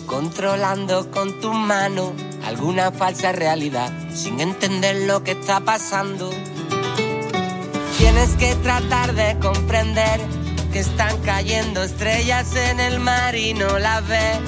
controlando 0.06 1.10
con 1.10 1.40
tu 1.40 1.52
mano 1.52 2.12
alguna 2.44 2.92
falsa 2.92 3.32
realidad, 3.32 3.92
sin 4.14 4.40
entender 4.40 5.06
lo 5.06 5.22
que 5.22 5.32
está 5.32 5.60
pasando. 5.60 6.30
Tienes 7.98 8.30
que 8.36 8.54
tratar 8.56 9.14
de 9.14 9.38
comprender 9.38 10.20
que 10.72 10.80
están 10.80 11.18
cayendo 11.22 11.82
estrellas 11.82 12.54
en 12.56 12.80
el 12.80 12.98
mar 12.98 13.34
y 13.34 13.54
no 13.54 13.78
las 13.78 14.06
ves. 14.06 14.38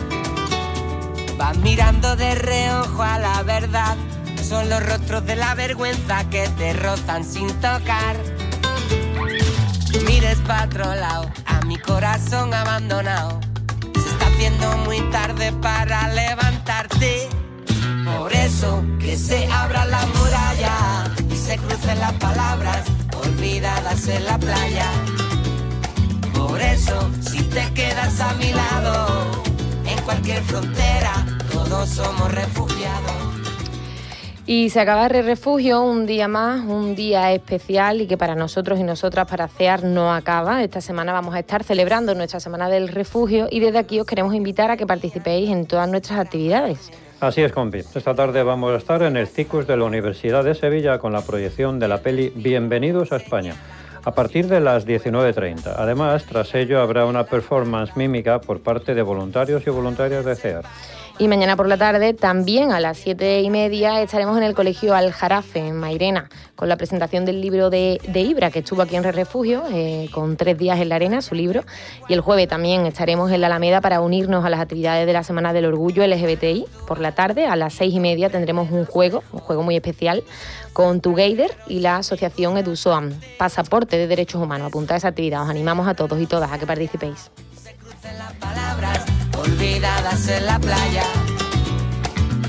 Vas 1.37 1.57
mirando 1.59 2.17
de 2.17 2.35
reojo 2.35 3.03
a 3.03 3.19
la 3.19 3.43
verdad, 3.43 3.97
son 4.43 4.69
los 4.69 4.85
rostros 4.85 5.25
de 5.27 5.37
la 5.37 5.55
vergüenza 5.55 6.29
que 6.31 6.49
te 6.59 6.73
rozan 6.75 7.25
sin 7.25 7.49
tocar 7.61 8.34
mires 10.01 10.39
para 10.47 10.65
otro 10.65 10.95
lado, 10.95 11.31
a 11.47 11.61
mi 11.63 11.79
corazón 11.79 12.53
abandonado. 12.53 13.41
Se 13.95 14.09
está 14.09 14.27
haciendo 14.27 14.77
muy 14.79 15.01
tarde 15.11 15.53
para 15.53 16.09
levantarte. 16.09 17.29
Por 18.05 18.33
eso 18.33 18.85
que 18.99 19.17
se 19.17 19.47
abra 19.47 19.85
la 19.87 20.05
muralla 20.07 21.11
y 21.31 21.37
se 21.37 21.57
crucen 21.59 21.99
las 22.01 22.13
palabras 22.15 22.85
olvidadas 23.25 24.09
en 24.09 24.25
la 24.25 24.39
playa. 24.39 24.91
Por 26.35 26.61
eso, 26.61 27.11
si 27.21 27.43
te 27.43 27.73
quedas 27.73 28.21
a 28.21 28.35
mi 28.35 28.53
lado, 28.53 29.31
en 29.87 30.01
cualquier 30.03 30.43
frontera, 30.43 31.25
todos 31.53 31.89
somos 31.89 32.33
refugiados. 32.33 33.34
Y 34.47 34.69
se 34.69 34.81
acaba 34.81 35.07
el 35.07 35.25
refugio 35.25 35.83
un 35.83 36.05
día 36.05 36.29
más, 36.29 36.67
un 36.67 36.95
día 36.95 37.33
especial 37.33 38.03
y 38.03 38.07
que 38.07 38.19
para 38.19 38.35
nosotros 38.35 38.79
y 38.79 38.83
nosotras 38.83 39.27
para 39.27 39.49
CEAR 39.49 39.85
no 39.85 40.13
acaba. 40.13 40.63
Esta 40.63 40.83
semana 40.83 41.15
vamos 41.15 41.35
a 41.35 41.39
estar 41.39 41.65
celebrando 41.65 42.15
nuestra 42.15 42.41
Semana 42.41 42.69
del 42.69 42.89
Refugio 42.89 43.49
y 43.51 43.61
desde 43.61 43.79
aquí 43.79 44.01
os 44.01 44.07
queremos 44.07 44.35
invitar 44.35 44.71
a 44.71 44.77
que 44.77 44.87
participéis 44.87 45.49
en 45.49 45.65
todas 45.65 45.89
nuestras 45.89 46.19
actividades. 46.19 46.93
Así 47.21 47.41
es, 47.41 47.53
compi. 47.53 47.79
Esta 47.79 48.15
tarde 48.15 48.43
vamos 48.43 48.75
a 48.75 48.77
estar 48.77 49.03
en 49.03 49.17
el 49.17 49.29
CICUS 49.29 49.67
de 49.67 49.79
la 49.79 49.85
Universidad 49.85 50.45
de 50.45 50.55
Sevilla 50.55 50.99
con 50.99 51.15
la 51.15 51.23
proyección 51.23 51.79
de 51.79 51.89
la 51.89 52.03
peli 52.03 52.31
Bienvenidos 52.37 53.13
a 53.13 53.17
España 53.17 53.55
a 54.05 54.13
partir 54.13 54.49
de 54.49 54.61
las 54.61 54.87
19.30. 54.87 55.75
Además, 55.79 56.27
tras 56.27 56.55
ello 56.55 56.83
habrá 56.83 57.07
una 57.07 57.25
performance 57.25 57.97
mímica 57.97 58.41
por 58.41 58.61
parte 58.61 58.95
de 58.95 59.01
voluntarios 59.01 59.67
y 59.67 59.71
voluntarias 59.71 60.25
de 60.27 60.37
CEAR. 60.37 60.65
Y 61.17 61.29
mañana 61.29 61.55
por 61.55 61.69
la 61.69 61.77
tarde, 61.77 62.13
también 62.13 62.73
a 62.73 62.81
las 62.81 62.99
siete 62.99 63.41
y 63.41 63.49
media, 63.49 64.03
estaremos 64.03 64.37
en 64.37 64.43
el 64.43 64.53
Colegio 64.53 64.97
Aljarafe, 64.97 65.61
en 65.61 65.77
Mairena, 65.77 66.29
con 66.57 66.69
la 66.69 66.77
presentación 66.77 67.25
del 67.25 67.41
libro 67.41 67.71
de, 67.71 68.01
Ibra, 68.13 68.51
que 68.51 68.59
estuvo 68.59 68.83
aquí 68.83 68.97
en 68.97 69.05
Re 69.05 69.13
Refugio, 69.13 69.63
eh, 69.71 70.09
con 70.13 70.37
tres 70.37 70.59
días 70.59 70.81
en 70.81 70.89
la 70.89 70.97
arena, 70.97 71.23
su 71.23 71.37
libro. 71.37 71.63
Y 72.09 72.15
el 72.15 72.21
jueves 72.21 72.49
también 72.49 72.85
estaremos 72.87 73.31
en 73.31 73.43
la 73.43 73.47
Alameda 73.47 73.81
para 73.81 74.01
unirnos 74.01 74.45
a 74.45 74.51
las 74.51 74.59
actividades 74.59 75.07
de 75.07 75.13
la 75.13 75.23
Semana 75.23 75.53
del 75.53 75.67
Orgullo 75.67 76.05
LGBTI. 76.05 76.67
Por 76.85 76.99
la 76.99 77.13
tarde, 77.13 77.47
a 77.47 77.55
las 77.55 77.75
seis 77.75 77.95
y 77.95 78.01
media, 78.01 78.29
tendremos 78.29 78.73
un 78.73 78.85
juego, 78.85 79.23
un 79.31 79.39
juego 79.39 79.63
muy 79.63 79.77
especial, 79.77 80.25
con 80.73 81.01
Together 81.01 81.53
y 81.69 81.79
la 81.79 81.99
asociación 81.99 82.59
EduSoam, 82.59 83.13
Pasaporte 83.39 83.97
de 83.97 84.09
Derechos 84.09 84.43
Humanos. 84.43 84.67
Apunta 84.67 84.95
a 84.95 84.97
esa 84.97 85.09
actividad. 85.09 85.45
Os 85.45 85.49
animamos 85.49 85.87
a 85.87 85.95
todos 85.95 86.21
y 86.21 86.27
todas 86.27 86.51
a 86.51 86.59
que 86.59 86.67
participéis 86.67 87.31
olvidadas 89.37 90.29
en 90.29 90.47
la 90.47 90.59
playa. 90.59 91.05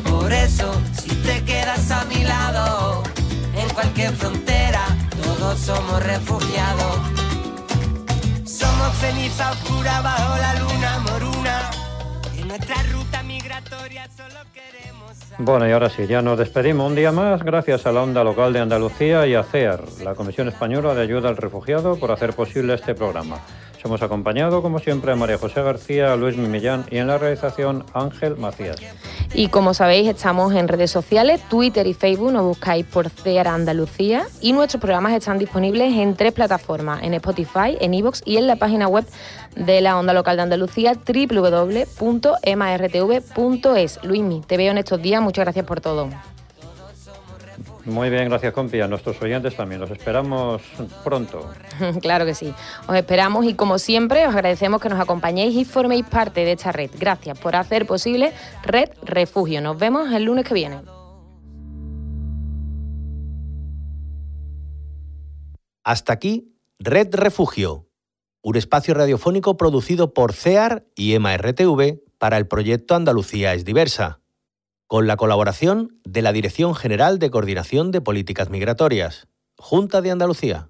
Por 0.10 0.32
eso, 0.32 0.74
si 1.00 1.10
te 1.18 1.44
quedas 1.44 1.92
a 1.92 2.06
mi 2.06 2.24
lado, 2.24 3.04
en 3.56 3.70
cualquier 3.74 4.14
frontera, 4.16 4.86
todos 5.24 5.60
somos 5.60 6.04
refugiados. 6.04 6.98
Somos 8.46 8.96
ceniza 9.00 9.52
oscura 9.52 10.02
bajo 10.02 10.38
la 10.38 10.54
luna 10.60 11.00
moruna. 11.00 11.72
En 12.38 12.48
nuestra 12.48 12.76
ruta 12.92 13.24
migratoria 13.24 14.08
solo 14.16 14.40
queremos. 14.54 15.18
Bueno, 15.38 15.68
y 15.68 15.72
ahora 15.72 15.90
sí, 15.90 16.08
ya 16.08 16.22
nos 16.22 16.38
despedimos 16.40 16.90
un 16.90 16.96
día 16.96 17.12
más, 17.12 17.44
gracias 17.44 17.86
a 17.86 17.92
la 17.92 18.04
Onda 18.04 18.24
Local 18.24 18.54
de 18.54 18.62
Andalucía 18.62 19.28
y 19.28 19.36
a 19.36 19.44
CEAR, 19.44 19.84
la 20.04 20.16
Comisión 20.16 20.48
Española 20.48 20.94
de 20.94 21.02
Ayuda 21.02 21.30
al 21.30 21.38
Refugiado, 21.38 21.98
por 21.98 22.12
hacer 22.12 22.34
posible 22.34 22.74
este 22.74 22.96
programa. 22.96 23.40
Hemos 23.86 24.02
acompañado, 24.02 24.62
como 24.64 24.80
siempre, 24.80 25.12
a 25.12 25.16
María 25.16 25.38
José 25.38 25.62
García, 25.62 26.16
Luis 26.16 26.36
Mimillán 26.38 26.86
y 26.90 26.98
en 26.98 27.06
la 27.06 27.20
realización 27.20 27.86
Ángel 27.94 28.36
Macías. 28.36 28.78
Y 29.32 29.50
como 29.50 29.76
sabéis, 29.76 30.10
estamos 30.10 30.56
en 30.56 30.68
redes 30.68 30.90
sociales, 30.90 31.40
Twitter 31.50 31.86
y 31.86 31.94
Facebook, 31.94 32.32
nos 32.32 32.46
buscáis 32.46 32.84
por 32.84 33.12
CEAR 33.12 33.48
Andalucía 33.48 34.26
y 34.42 34.54
nuestros 34.54 34.82
programas 34.82 35.14
están 35.14 35.38
disponibles 35.38 35.94
en 35.94 36.16
tres 36.16 36.34
plataformas, 36.34 37.04
en 37.04 37.14
Spotify, 37.14 37.78
en 37.80 37.94
iVoox 37.94 38.24
y 38.26 38.38
en 38.38 38.48
la 38.48 38.56
página 38.56 38.88
web 38.88 39.06
de 39.56 39.82
la 39.82 40.00
Onda 40.00 40.14
Local 40.14 40.38
de 40.38 40.42
Andalucía, 40.42 40.94
www.martv.es. 40.96 42.00
Luismi, 44.04 44.42
te 44.48 44.58
veo 44.58 44.72
en 44.72 44.80
estos 44.80 45.00
días, 45.00 45.22
muchas 45.22 45.46
gracias 45.46 45.66
por 45.66 45.80
todo. 45.80 46.10
Muy 47.86 48.10
bien, 48.10 48.30
gracias 48.30 48.52
compi. 48.52 48.82
A 48.82 48.88
nuestros 48.88 49.22
oyentes 49.22 49.56
también. 49.56 49.80
Los 49.80 49.92
esperamos 49.92 50.62
pronto. 51.04 51.52
claro 52.02 52.26
que 52.26 52.34
sí. 52.34 52.54
Os 52.88 52.96
esperamos 52.96 53.46
y 53.46 53.54
como 53.54 53.78
siempre 53.78 54.28
os 54.28 54.34
agradecemos 54.34 54.82
que 54.82 54.90
nos 54.90 55.00
acompañéis 55.00 55.56
y 55.56 55.66
forméis 55.66 56.06
parte 56.06 56.42
de 56.42 56.54
esta 56.54 56.72
red. 56.72 56.90
Gracias 56.98 57.38
por 57.38 57.56
hacer 57.56 57.86
posible 57.86 58.34
Red 58.64 58.90
Refugio. 59.04 59.62
Nos 59.62 59.78
vemos 59.78 60.12
el 60.12 60.24
lunes 60.24 60.46
que 60.46 60.54
viene. 60.56 60.82
Hasta 65.84 66.14
aquí 66.14 66.56
Red 66.80 67.14
Refugio, 67.14 67.88
un 68.42 68.56
espacio 68.56 68.96
radiofónico 68.96 69.56
producido 69.56 70.16
por 70.16 70.34
CEAR 70.34 70.88
y 70.96 71.18
MRTV 71.20 72.00
para 72.18 72.38
el 72.38 72.48
proyecto 72.48 72.96
Andalucía 72.96 73.54
es 73.54 73.66
diversa 73.66 74.22
con 74.88 75.08
la 75.08 75.18
colaboración 75.18 76.00
de 76.04 76.22
la 76.22 76.32
Dirección 76.32 76.76
General 76.76 77.20
de 77.20 77.32
Coordinación 77.32 77.92
de 77.92 78.02
Políticas 78.02 78.50
Migratorias, 78.50 79.28
Junta 79.58 80.02
de 80.02 80.12
Andalucía. 80.12 80.70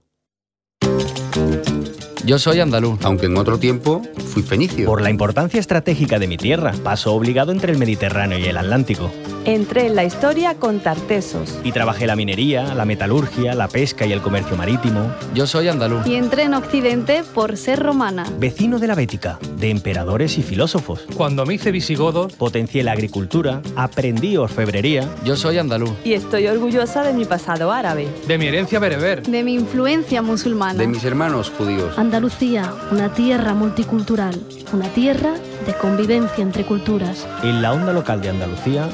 Yo 2.25 2.39
soy 2.39 2.59
andaluz. 2.59 2.99
Aunque 3.03 3.27
en 3.27 3.37
otro 3.37 3.59
tiempo 3.59 4.01
fui 4.33 4.41
fenicio. 4.41 4.87
Por 4.87 5.01
la 5.01 5.11
importancia 5.11 5.59
estratégica 5.59 6.17
de 6.17 6.27
mi 6.27 6.37
tierra, 6.37 6.73
paso 6.83 7.13
obligado 7.13 7.51
entre 7.51 7.71
el 7.71 7.77
Mediterráneo 7.77 8.39
y 8.39 8.45
el 8.45 8.57
Atlántico. 8.57 9.11
Entré 9.45 9.85
en 9.85 9.95
la 9.95 10.03
historia 10.05 10.55
con 10.55 10.79
Tartesos. 10.79 11.59
Y 11.63 11.71
trabajé 11.71 12.07
la 12.07 12.15
minería, 12.15 12.73
la 12.73 12.83
metalurgia, 12.83 13.53
la 13.53 13.67
pesca 13.67 14.07
y 14.07 14.11
el 14.11 14.21
comercio 14.21 14.57
marítimo. 14.57 15.13
Yo 15.35 15.45
soy 15.45 15.67
andaluz. 15.67 16.07
Y 16.07 16.15
entré 16.15 16.43
en 16.43 16.55
Occidente 16.55 17.23
por 17.35 17.57
ser 17.57 17.83
romana. 17.83 18.25
Vecino 18.39 18.79
de 18.79 18.87
la 18.87 18.95
Bética, 18.95 19.37
de 19.59 19.69
emperadores 19.69 20.39
y 20.39 20.41
filósofos. 20.41 21.05
Cuando 21.15 21.45
me 21.45 21.53
hice 21.53 21.71
visigodo, 21.71 22.27
potencié 22.27 22.83
la 22.83 22.93
agricultura, 22.93 23.61
aprendí 23.75 24.35
orfebrería. 24.35 25.07
Yo 25.23 25.35
soy 25.35 25.59
andaluz. 25.59 25.91
Y 26.03 26.13
estoy 26.13 26.47
orgullosa 26.47 27.03
de 27.03 27.13
mi 27.13 27.25
pasado 27.25 27.71
árabe. 27.71 28.07
De 28.27 28.39
mi 28.39 28.47
herencia 28.47 28.79
bereber. 28.79 29.21
De 29.21 29.43
mi 29.43 29.53
influencia 29.53 30.23
musulmana. 30.23 30.79
De 30.79 30.87
mis 30.87 31.03
hermanos 31.03 31.51
judíos. 31.55 31.95
Andalucía, 32.15 32.73
una 32.91 33.13
tierra 33.13 33.53
multicultural, 33.53 34.41
una 34.71 34.87
tierra 34.87 35.33
de 35.65 35.77
convivencia 35.77 36.41
entre 36.41 36.65
culturas. 36.65 37.27
En 37.43 37.61
la 37.61 37.73
onda 37.73 37.91
local 37.91 38.21
de 38.21 38.29
Andalucía, 38.29 38.87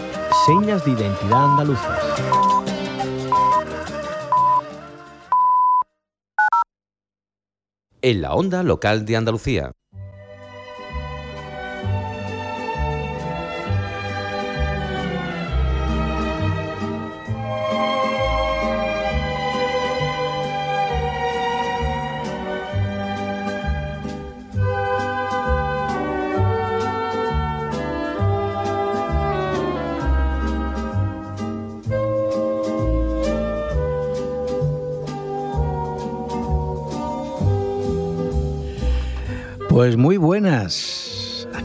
señas 0.47 0.83
de 0.85 0.91
identidad 0.93 1.51
andaluzas. 1.51 1.99
En 8.01 8.21
la 8.23 8.33
onda 8.33 8.63
local 8.63 9.05
de 9.05 9.15
Andalucía. 9.15 9.71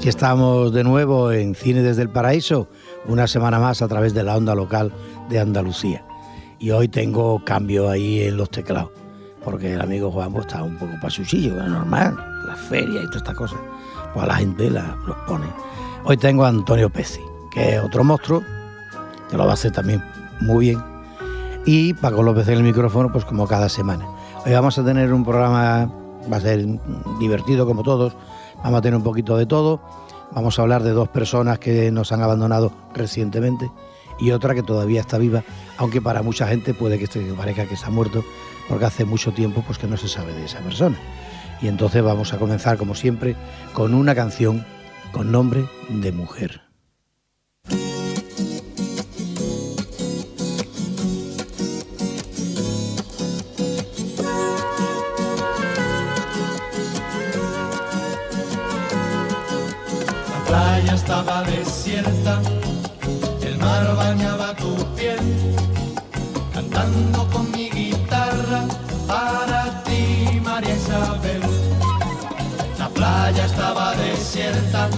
Aquí 0.07 0.11
estamos 0.11 0.73
de 0.73 0.85
nuevo 0.85 1.33
en 1.33 1.57
Cine 1.57 1.83
desde 1.83 2.03
el 2.03 2.11
Paraíso, 2.11 2.69
una 3.09 3.27
semana 3.27 3.59
más 3.59 3.83
a 3.83 3.89
través 3.89 4.15
de 4.15 4.23
la 4.23 4.37
onda 4.37 4.55
local 4.55 4.93
de 5.29 5.41
Andalucía. 5.41 6.07
Y 6.61 6.71
hoy 6.71 6.87
tengo 6.87 7.43
cambio 7.45 7.91
ahí 7.91 8.23
en 8.23 8.37
los 8.37 8.49
teclados, 8.49 8.91
porque 9.45 9.75
el 9.75 9.81
amigo 9.81 10.13
Juan 10.13 10.33
pues, 10.33 10.47
está 10.47 10.63
un 10.63 10.77
poco 10.77 10.93
pasuchillo, 11.03 11.61
es 11.61 11.69
normal, 11.69 12.17
la 12.47 12.55
feria 12.55 13.03
y 13.03 13.07
todas 13.07 13.17
estas 13.17 13.35
cosas. 13.35 13.59
Pues 14.15 14.29
la 14.29 14.37
gente 14.37 14.71
la, 14.71 14.97
los 15.09 15.17
pone. 15.27 15.49
Hoy 16.05 16.17
tengo 16.17 16.45
a 16.45 16.51
Antonio 16.51 16.89
Pezzi, 16.89 17.23
que 17.51 17.75
es 17.75 17.83
otro 17.83 18.05
monstruo, 18.05 18.45
que 19.29 19.37
lo 19.37 19.45
va 19.45 19.51
a 19.51 19.55
hacer 19.55 19.73
también 19.73 20.05
muy 20.41 20.67
bien. 20.67 20.85
Y 21.65 21.95
Paco 21.95 22.23
López 22.23 22.47
en 22.47 22.59
el 22.59 22.63
micrófono, 22.63 23.11
pues 23.11 23.25
como 23.25 23.49
cada 23.49 23.69
semana. 23.69 24.07
Hoy 24.45 24.53
vamos 24.53 24.79
a 24.79 24.85
tener 24.85 25.13
un 25.13 25.25
programa 25.25 25.91
va 26.33 26.37
a 26.37 26.41
ser 26.41 26.65
divertido 27.19 27.67
como 27.67 27.83
todos, 27.83 28.15
vamos 28.67 28.79
a 28.81 28.83
tener 28.83 28.97
un 28.97 29.05
poquito 29.05 29.37
de 29.37 29.47
todo, 29.47 29.81
vamos 30.33 30.59
a 30.59 30.63
hablar 30.63 30.83
de 30.83 30.91
dos 30.91 31.09
personas 31.09 31.61
que 31.61 31.93
nos 31.93 32.11
han 32.11 32.21
abandonado 32.23 32.73
recientemente 32.95 33.71
y 34.19 34.33
otra 34.33 34.57
que 34.57 34.63
todavía 34.65 35.03
está 35.03 35.19
viva, 35.19 35.45
aunque 35.79 36.01
para 36.03 36.23
mucha 36.23 36.49
gente 36.49 36.75
puede 36.75 36.99
que 36.99 37.07
parezca 37.37 37.67
que 37.67 37.77
ha 37.81 37.91
muerto, 37.91 38.25
porque 38.69 38.87
hace 38.87 39.05
mucho 39.05 39.31
tiempo 39.31 39.63
pues 39.65 39.79
que 39.79 39.87
no 39.87 39.97
se 39.97 40.09
sabe 40.09 40.33
de 40.33 40.47
esa 40.47 40.59
persona. 40.59 40.99
Y 41.63 41.69
entonces 41.69 42.03
vamos 42.03 42.33
a 42.33 42.39
comenzar 42.39 42.77
como 42.77 42.97
siempre 42.97 43.37
con 43.73 43.95
una 43.95 44.17
canción 44.17 44.67
con 45.13 45.31
nombre 45.31 45.69
de 45.89 46.11
mujer. 46.11 46.66
el 62.27 63.57
mar 63.59 63.95
bañaba 63.97 64.53
tu 64.57 64.75
piel, 64.97 65.21
cantando 66.53 67.29
con 67.31 67.51
mi 67.53 67.71
guitarra 67.71 68.63
para 69.07 69.85
ti, 69.85 70.41
María 70.43 70.75
Isabel. 70.75 71.43
La 72.79 72.89
playa 72.89 73.45
estaba 73.45 73.95
desierta, 73.95 74.89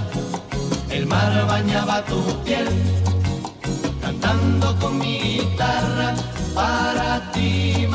el 0.91 1.05
mar 1.07 1.47
bañaba 1.47 2.03
tu 2.07 2.23
piel, 2.45 2.69
cantando 4.01 4.75
con 4.79 4.99
mi 4.99 5.19
guitarra 5.19 6.15
para 6.55 7.31
ti. 7.33 7.79